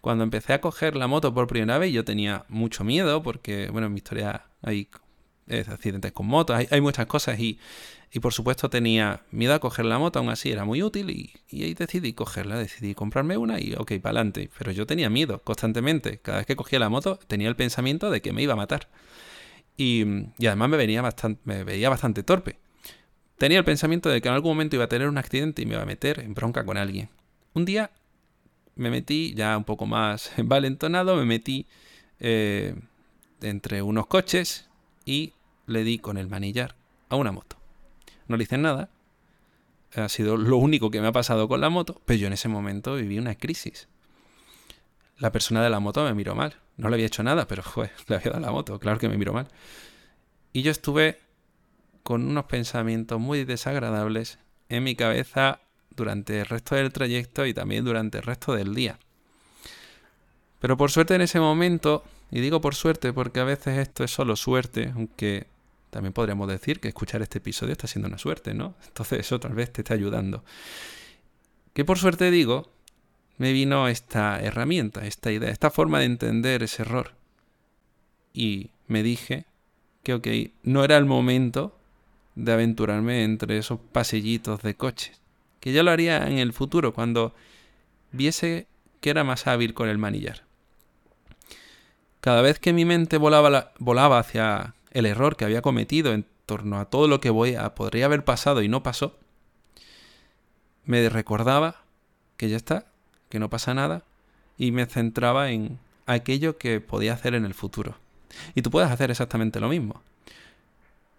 Cuando 0.00 0.24
empecé 0.24 0.52
a 0.52 0.60
coger 0.60 0.96
la 0.96 1.06
moto 1.06 1.34
por 1.34 1.46
primera 1.46 1.78
vez, 1.78 1.92
yo 1.92 2.04
tenía 2.04 2.44
mucho 2.48 2.84
miedo, 2.84 3.22
porque, 3.22 3.68
bueno, 3.70 3.86
en 3.86 3.92
mi 3.92 3.98
historia 3.98 4.46
hay 4.62 4.88
accidentes 5.68 6.12
con 6.12 6.26
motos, 6.26 6.56
hay, 6.70 6.80
muchas 6.80 7.06
cosas 7.06 7.38
y, 7.38 7.58
y, 8.12 8.20
por 8.20 8.32
supuesto 8.32 8.70
tenía 8.70 9.22
miedo 9.30 9.54
a 9.54 9.58
coger 9.58 9.84
la 9.84 9.98
moto, 9.98 10.20
aún 10.20 10.28
así 10.28 10.50
era 10.50 10.64
muy 10.64 10.82
útil 10.82 11.10
y, 11.10 11.32
y 11.48 11.64
ahí 11.64 11.74
decidí 11.74 12.12
cogerla, 12.12 12.56
decidí 12.56 12.94
comprarme 12.94 13.36
una 13.36 13.60
y 13.60 13.74
ok, 13.74 13.92
para 14.00 14.20
adelante. 14.20 14.50
Pero 14.58 14.72
yo 14.72 14.86
tenía 14.86 15.10
miedo 15.10 15.42
constantemente, 15.42 16.18
cada 16.18 16.38
vez 16.38 16.46
que 16.46 16.56
cogía 16.56 16.78
la 16.78 16.88
moto 16.88 17.18
tenía 17.26 17.48
el 17.48 17.56
pensamiento 17.56 18.10
de 18.10 18.22
que 18.22 18.32
me 18.32 18.42
iba 18.42 18.52
a 18.54 18.56
matar. 18.56 18.88
Y, 19.82 20.02
además 20.46 20.68
me, 20.68 20.76
venía 20.76 21.00
bastante, 21.00 21.40
me 21.46 21.64
veía 21.64 21.88
bastante 21.88 22.22
torpe. 22.22 22.58
Tenía 23.38 23.56
el 23.56 23.64
pensamiento 23.64 24.10
de 24.10 24.20
que 24.20 24.28
en 24.28 24.34
algún 24.34 24.50
momento 24.50 24.76
iba 24.76 24.84
a 24.84 24.88
tener 24.88 25.08
un 25.08 25.16
accidente 25.16 25.62
y 25.62 25.64
me 25.64 25.72
iba 25.72 25.82
a 25.82 25.86
meter 25.86 26.20
en 26.20 26.34
bronca 26.34 26.66
con 26.66 26.76
alguien. 26.76 27.08
Un 27.54 27.64
día 27.64 27.90
me 28.76 28.90
metí, 28.90 29.32
ya 29.34 29.56
un 29.56 29.64
poco 29.64 29.86
más 29.86 30.32
valentonado, 30.36 31.16
me 31.16 31.24
metí 31.24 31.66
eh, 32.18 32.74
entre 33.40 33.80
unos 33.80 34.06
coches 34.06 34.68
y 35.06 35.32
le 35.66 35.82
di 35.82 35.98
con 35.98 36.18
el 36.18 36.28
manillar 36.28 36.74
a 37.08 37.16
una 37.16 37.32
moto. 37.32 37.56
No 38.28 38.36
le 38.36 38.42
hice 38.42 38.58
nada, 38.58 38.90
ha 39.94 40.10
sido 40.10 40.36
lo 40.36 40.58
único 40.58 40.90
que 40.90 41.00
me 41.00 41.06
ha 41.06 41.12
pasado 41.12 41.48
con 41.48 41.62
la 41.62 41.70
moto, 41.70 42.02
pero 42.04 42.18
yo 42.18 42.26
en 42.26 42.34
ese 42.34 42.48
momento 42.48 42.96
viví 42.96 43.18
una 43.18 43.34
crisis. 43.34 43.88
La 45.20 45.30
persona 45.30 45.62
de 45.62 45.70
la 45.70 45.80
moto 45.80 46.02
me 46.02 46.14
miró 46.14 46.34
mal. 46.34 46.56
No 46.76 46.88
le 46.88 46.96
había 46.96 47.06
hecho 47.06 47.22
nada, 47.22 47.46
pero 47.46 47.62
le 48.08 48.16
había 48.16 48.32
dado 48.32 48.40
la 48.40 48.50
moto, 48.50 48.80
claro 48.80 48.98
que 48.98 49.08
me 49.08 49.16
miró 49.16 49.32
mal. 49.32 49.46
Y 50.52 50.62
yo 50.62 50.72
estuve 50.72 51.20
con 52.02 52.26
unos 52.26 52.46
pensamientos 52.46 53.20
muy 53.20 53.44
desagradables 53.44 54.38
en 54.68 54.82
mi 54.82 54.96
cabeza 54.96 55.60
durante 55.94 56.40
el 56.40 56.46
resto 56.46 56.74
del 56.74 56.92
trayecto 56.92 57.44
y 57.44 57.52
también 57.52 57.84
durante 57.84 58.18
el 58.18 58.24
resto 58.24 58.54
del 58.54 58.74
día. 58.74 58.98
Pero 60.58 60.76
por 60.76 60.90
suerte 60.90 61.14
en 61.14 61.20
ese 61.20 61.38
momento, 61.38 62.02
y 62.30 62.40
digo 62.40 62.60
por 62.60 62.74
suerte 62.74 63.12
porque 63.12 63.40
a 63.40 63.44
veces 63.44 63.78
esto 63.78 64.04
es 64.04 64.10
solo 64.10 64.36
suerte, 64.36 64.92
aunque 64.94 65.46
también 65.90 66.12
podríamos 66.12 66.48
decir 66.48 66.80
que 66.80 66.88
escuchar 66.88 67.20
este 67.20 67.38
episodio 67.38 67.72
está 67.72 67.86
siendo 67.86 68.08
una 68.08 68.18
suerte, 68.18 68.54
¿no? 68.54 68.74
Entonces 68.86 69.20
eso 69.20 69.38
tal 69.38 69.52
vez 69.52 69.72
te 69.72 69.82
está 69.82 69.94
ayudando. 69.94 70.44
Que 71.74 71.84
por 71.84 71.98
suerte 71.98 72.30
digo, 72.30 72.70
me 73.40 73.54
vino 73.54 73.88
esta 73.88 74.38
herramienta, 74.38 75.06
esta 75.06 75.32
idea, 75.32 75.48
esta 75.48 75.70
forma 75.70 76.00
de 76.00 76.04
entender 76.04 76.62
ese 76.62 76.82
error. 76.82 77.12
Y 78.34 78.68
me 78.86 79.02
dije 79.02 79.46
que, 80.02 80.12
ok, 80.12 80.26
no 80.62 80.84
era 80.84 80.98
el 80.98 81.06
momento 81.06 81.74
de 82.34 82.52
aventurarme 82.52 83.24
entre 83.24 83.56
esos 83.56 83.80
pasillitos 83.92 84.60
de 84.60 84.74
coches. 84.74 85.22
Que 85.58 85.72
ya 85.72 85.82
lo 85.82 85.90
haría 85.90 86.26
en 86.28 86.36
el 86.36 86.52
futuro, 86.52 86.92
cuando 86.92 87.34
viese 88.12 88.66
que 89.00 89.08
era 89.08 89.24
más 89.24 89.46
hábil 89.46 89.72
con 89.72 89.88
el 89.88 89.96
manillar. 89.96 90.44
Cada 92.20 92.42
vez 92.42 92.58
que 92.58 92.74
mi 92.74 92.84
mente 92.84 93.16
volaba, 93.16 93.72
volaba 93.78 94.18
hacia 94.18 94.74
el 94.90 95.06
error 95.06 95.38
que 95.38 95.46
había 95.46 95.62
cometido 95.62 96.12
en 96.12 96.26
torno 96.44 96.78
a 96.78 96.90
todo 96.90 97.08
lo 97.08 97.22
que 97.22 97.32
podría 97.32 98.04
haber 98.04 98.22
pasado 98.22 98.60
y 98.60 98.68
no 98.68 98.82
pasó, 98.82 99.18
me 100.84 101.08
recordaba 101.08 101.84
que 102.36 102.50
ya 102.50 102.58
está, 102.58 102.89
que 103.30 103.38
no 103.38 103.48
pasa 103.48 103.72
nada, 103.72 104.04
y 104.58 104.72
me 104.72 104.84
centraba 104.84 105.50
en 105.50 105.78
aquello 106.04 106.58
que 106.58 106.80
podía 106.80 107.14
hacer 107.14 107.34
en 107.34 107.46
el 107.46 107.54
futuro. 107.54 107.96
Y 108.54 108.60
tú 108.60 108.70
puedes 108.70 108.90
hacer 108.90 109.10
exactamente 109.10 109.60
lo 109.60 109.68
mismo. 109.68 110.02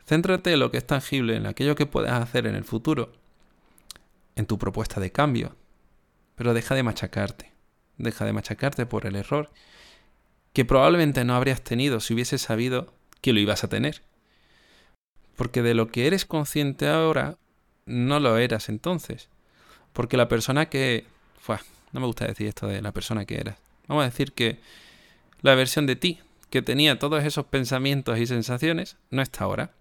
Céntrate 0.06 0.54
en 0.54 0.60
lo 0.60 0.70
que 0.70 0.78
es 0.78 0.86
tangible, 0.86 1.36
en 1.38 1.48
aquello 1.48 1.74
que 1.74 1.88
puedes 1.88 2.12
hacer 2.12 2.46
en 2.46 2.54
el 2.54 2.64
futuro, 2.64 3.12
en 4.36 4.46
tu 4.46 4.60
propuesta 4.60 5.02
de 5.02 5.12
cambio, 5.12 5.56
pero 6.36 6.54
deja 6.54 6.76
de 6.76 6.84
machacarte, 6.84 7.52
deja 7.98 8.26
de 8.26 8.34
machacarte 8.34 8.86
por 8.86 9.08
el 9.08 9.16
error 9.16 9.50
que 10.54 10.66
probablemente 10.66 11.24
no 11.24 11.36
habrías 11.36 11.62
tenido 11.62 12.00
si 12.00 12.14
hubieses 12.14 12.42
sabido 12.42 12.94
que 13.22 13.34
lo 13.34 13.40
ibas 13.40 13.64
a 13.64 13.70
tener. 13.70 14.02
Porque 15.36 15.62
de 15.62 15.74
lo 15.74 15.88
que 15.88 16.08
eres 16.08 16.26
consciente 16.26 16.88
ahora, 16.88 17.38
no 17.86 18.20
lo 18.20 18.38
eras 18.38 18.70
entonces. 18.70 19.30
Porque 19.94 20.18
la 20.18 20.28
persona 20.28 20.68
que... 20.68 21.06
no 21.92 22.00
me 22.00 22.06
gusta 22.06 22.26
decir 22.26 22.48
esto 22.48 22.68
de 22.68 22.82
la 22.82 22.92
persona 22.92 23.26
que 23.26 23.40
eras. 23.40 23.58
Vamos 23.88 24.04
a 24.04 24.10
decir 24.10 24.34
que 24.34 24.60
la 25.42 25.56
versión 25.56 25.86
de 25.86 25.96
ti 25.96 26.20
que 26.50 26.62
tenía 26.62 27.00
todos 27.00 27.24
esos 27.24 27.46
pensamientos 27.46 28.20
y 28.20 28.28
sensaciones 28.28 28.98
no 29.10 29.22
está 29.22 29.46
ahora. 29.46 29.74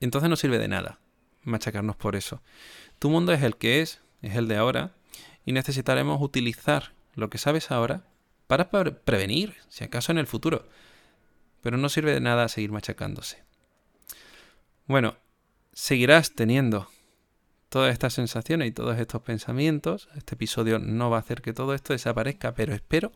Entonces 0.00 0.28
no 0.28 0.36
sirve 0.36 0.58
de 0.58 0.68
nada 0.68 0.98
machacarnos 1.44 1.96
por 1.96 2.16
eso. 2.16 2.42
Tu 2.98 3.10
mundo 3.10 3.32
es 3.32 3.42
el 3.42 3.56
que 3.56 3.80
es, 3.80 4.00
es 4.22 4.34
el 4.36 4.48
de 4.48 4.56
ahora, 4.56 4.92
y 5.44 5.52
necesitaremos 5.52 6.20
utilizar 6.20 6.92
lo 7.14 7.30
que 7.30 7.38
sabes 7.38 7.70
ahora 7.70 8.02
para 8.46 8.70
prevenir, 8.70 9.54
si 9.68 9.84
acaso 9.84 10.12
en 10.12 10.18
el 10.18 10.26
futuro. 10.26 10.68
Pero 11.62 11.76
no 11.76 11.88
sirve 11.88 12.12
de 12.12 12.20
nada 12.20 12.48
seguir 12.48 12.72
machacándose. 12.72 13.42
Bueno, 14.86 15.16
seguirás 15.72 16.34
teniendo 16.34 16.88
todas 17.74 17.92
estas 17.92 18.14
sensaciones 18.14 18.68
y 18.68 18.70
todos 18.70 18.96
estos 19.00 19.20
pensamientos. 19.22 20.08
Este 20.14 20.36
episodio 20.36 20.78
no 20.78 21.10
va 21.10 21.16
a 21.16 21.20
hacer 21.20 21.42
que 21.42 21.52
todo 21.52 21.74
esto 21.74 21.92
desaparezca, 21.92 22.54
pero 22.54 22.72
espero 22.72 23.10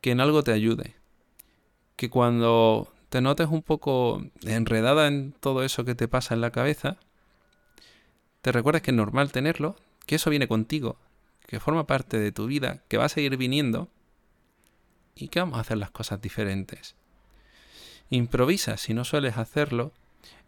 que 0.00 0.10
en 0.10 0.20
algo 0.20 0.42
te 0.42 0.50
ayude. 0.50 0.96
Que 1.94 2.10
cuando 2.10 2.92
te 3.10 3.20
notes 3.20 3.46
un 3.46 3.62
poco 3.62 4.24
enredada 4.42 5.06
en 5.06 5.30
todo 5.38 5.62
eso 5.62 5.84
que 5.84 5.94
te 5.94 6.08
pasa 6.08 6.34
en 6.34 6.40
la 6.40 6.50
cabeza, 6.50 6.96
te 8.42 8.50
recuerdes 8.50 8.82
que 8.82 8.90
es 8.90 8.96
normal 8.96 9.30
tenerlo, 9.30 9.76
que 10.04 10.16
eso 10.16 10.30
viene 10.30 10.48
contigo, 10.48 10.96
que 11.46 11.60
forma 11.60 11.86
parte 11.86 12.18
de 12.18 12.32
tu 12.32 12.48
vida, 12.48 12.82
que 12.88 12.96
va 12.96 13.04
a 13.04 13.08
seguir 13.08 13.36
viniendo 13.36 13.88
y 15.14 15.28
que 15.28 15.38
vamos 15.38 15.58
a 15.58 15.60
hacer 15.60 15.78
las 15.78 15.92
cosas 15.92 16.20
diferentes. 16.20 16.96
Improvisa 18.10 18.78
si 18.78 18.94
no 18.94 19.04
sueles 19.04 19.38
hacerlo, 19.38 19.92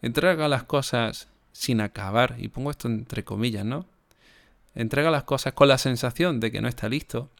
entrega 0.01 0.49
las 0.49 0.63
cosas 0.63 1.29
sin 1.57 1.81
acabar, 1.81 2.35
y 2.37 2.49
pongo 2.49 2.69
esto 2.69 2.87
entre 2.87 3.23
comillas, 3.23 3.65
¿no? 3.65 3.87
Entrega 4.75 5.09
las 5.09 5.23
cosas 5.23 5.53
con 5.53 5.67
la 5.67 5.79
sensación 5.79 6.39
de 6.39 6.51
que 6.51 6.61
no 6.61 6.67
está 6.67 6.87
listo. 6.87 7.31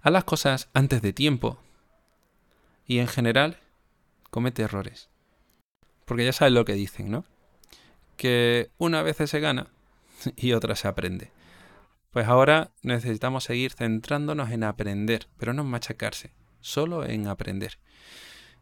Haz 0.00 0.12
las 0.14 0.24
cosas 0.24 0.70
antes 0.72 1.02
de 1.02 1.12
tiempo. 1.12 1.58
Y 2.86 3.00
en 3.00 3.06
general, 3.06 3.58
comete 4.30 4.62
errores. 4.62 5.10
Porque 6.06 6.24
ya 6.24 6.32
sabes 6.32 6.54
lo 6.54 6.64
que 6.64 6.72
dicen, 6.72 7.10
¿no? 7.10 7.26
Que 8.16 8.70
una 8.78 9.02
vez 9.02 9.18
se 9.18 9.40
gana 9.40 9.66
y 10.36 10.54
otra 10.54 10.74
se 10.74 10.88
aprende. 10.88 11.30
Pues 12.10 12.28
ahora 12.28 12.70
necesitamos 12.80 13.44
seguir 13.44 13.74
centrándonos 13.74 14.50
en 14.52 14.64
aprender, 14.64 15.28
pero 15.36 15.52
no 15.52 15.60
en 15.60 15.68
machacarse, 15.68 16.32
solo 16.62 17.04
en 17.04 17.26
aprender. 17.26 17.78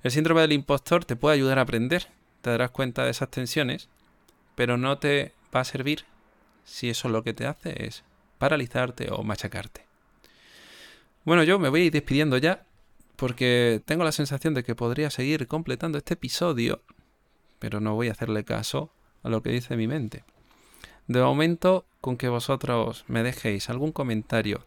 El 0.02 0.10
síndrome 0.10 0.40
del 0.40 0.54
impostor 0.54 1.04
te 1.04 1.14
puede 1.14 1.36
ayudar 1.36 1.60
a 1.60 1.62
aprender, 1.62 2.08
te 2.40 2.50
darás 2.50 2.72
cuenta 2.72 3.04
de 3.04 3.12
esas 3.12 3.30
tensiones, 3.30 3.88
pero 4.56 4.76
no 4.76 4.98
te 4.98 5.32
va 5.54 5.60
a 5.60 5.64
servir 5.64 6.04
si 6.64 6.90
eso 6.90 7.08
lo 7.08 7.22
que 7.22 7.32
te 7.32 7.46
hace 7.46 7.86
es 7.86 8.02
paralizarte 8.38 9.08
o 9.12 9.22
machacarte. 9.22 9.86
Bueno, 11.24 11.44
yo 11.44 11.60
me 11.60 11.68
voy 11.68 11.82
a 11.82 11.84
ir 11.84 11.92
despidiendo 11.92 12.38
ya 12.38 12.64
porque 13.14 13.80
tengo 13.84 14.04
la 14.04 14.12
sensación 14.12 14.54
de 14.54 14.64
que 14.64 14.74
podría 14.74 15.10
seguir 15.10 15.46
completando 15.46 15.98
este 15.98 16.14
episodio, 16.14 16.82
pero 17.58 17.80
no 17.80 17.94
voy 17.94 18.08
a 18.08 18.12
hacerle 18.12 18.44
caso 18.44 18.90
a 19.22 19.28
lo 19.28 19.42
que 19.42 19.50
dice 19.50 19.76
mi 19.76 19.86
mente. 19.86 20.24
De 21.06 21.22
momento, 21.22 21.86
con 22.00 22.16
que 22.16 22.28
vosotros 22.28 23.04
me 23.06 23.22
dejéis 23.22 23.70
algún 23.70 23.92
comentario, 23.92 24.64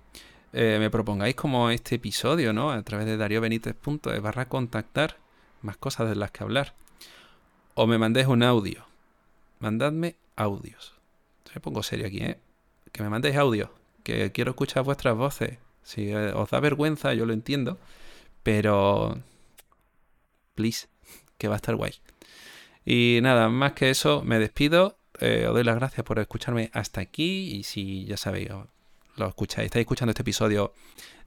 eh, 0.54 0.78
me 0.80 0.90
propongáis 0.90 1.36
como 1.36 1.70
este 1.70 1.96
episodio, 1.96 2.54
¿no? 2.54 2.72
A 2.72 2.82
través 2.82 3.06
de 3.06 3.18
dariobenitez.es 3.18 4.22
barra 4.22 4.48
contactar, 4.48 5.18
más 5.62 5.78
cosas 5.78 6.10
de 6.10 6.16
las 6.16 6.32
que 6.32 6.44
hablar. 6.44 6.74
O 7.76 7.88
me 7.88 7.98
mandéis 7.98 8.28
un 8.28 8.42
audio. 8.42 8.89
Mandadme 9.60 10.16
audios. 10.36 10.94
Me 11.54 11.62
pongo 11.62 11.84
serio 11.84 12.08
aquí, 12.08 12.20
¿eh? 12.20 12.40
Que 12.92 13.04
me 13.04 13.10
mandéis 13.10 13.36
audio. 13.36 13.72
Que 14.04 14.32
quiero 14.32 14.52
escuchar 14.52 14.84
vuestras 14.84 15.16
voces. 15.16 15.58
Si 15.84 16.10
eh, 16.10 16.32
os 16.34 16.50
da 16.50 16.60
vergüenza, 16.60 17.14
yo 17.14 17.26
lo 17.26 17.34
entiendo. 17.34 17.78
Pero... 18.44 19.22
Please, 20.56 20.88
que 21.38 21.48
va 21.48 21.56
a 21.56 21.58
estar 21.58 21.76
guay. 21.76 21.94
Y 22.86 23.20
nada, 23.22 23.50
más 23.50 23.74
que 23.74 23.90
eso, 23.90 24.22
me 24.24 24.40
despido. 24.40 24.98
Eh, 25.20 25.46
os 25.48 25.54
doy 25.54 25.64
las 25.64 25.76
gracias 25.76 26.06
por 26.06 26.20
escucharme 26.20 26.70
hasta 26.74 27.02
aquí. 27.02 27.56
Y 27.56 27.64
si 27.64 28.06
ya 28.06 28.18
sabéis, 28.18 28.50
lo 29.18 29.28
escucháis, 29.28 29.66
estáis 29.66 29.84
escuchando 29.84 30.12
este 30.12 30.22
episodio 30.22 30.74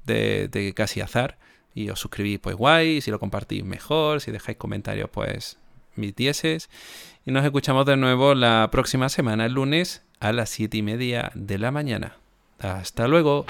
de, 0.04 0.48
de 0.48 0.72
casi 0.74 1.00
azar 1.00 1.38
y 1.74 1.90
os 1.90 2.00
suscribís, 2.00 2.38
pues 2.38 2.56
guay. 2.56 3.00
Si 3.00 3.10
lo 3.10 3.18
compartís, 3.18 3.64
mejor. 3.64 4.20
Si 4.20 4.30
dejáis 4.30 4.58
comentarios, 4.58 5.10
pues 5.10 5.58
mis 5.96 6.14
dieces. 6.14 6.70
Y 7.24 7.30
nos 7.30 7.44
escuchamos 7.44 7.86
de 7.86 7.96
nuevo 7.96 8.34
la 8.34 8.68
próxima 8.72 9.08
semana, 9.08 9.46
el 9.46 9.52
lunes, 9.52 10.02
a 10.20 10.32
las 10.32 10.50
siete 10.50 10.78
y 10.78 10.82
media 10.82 11.30
de 11.34 11.58
la 11.58 11.70
mañana. 11.70 12.16
Hasta 12.58 13.08
luego. 13.08 13.46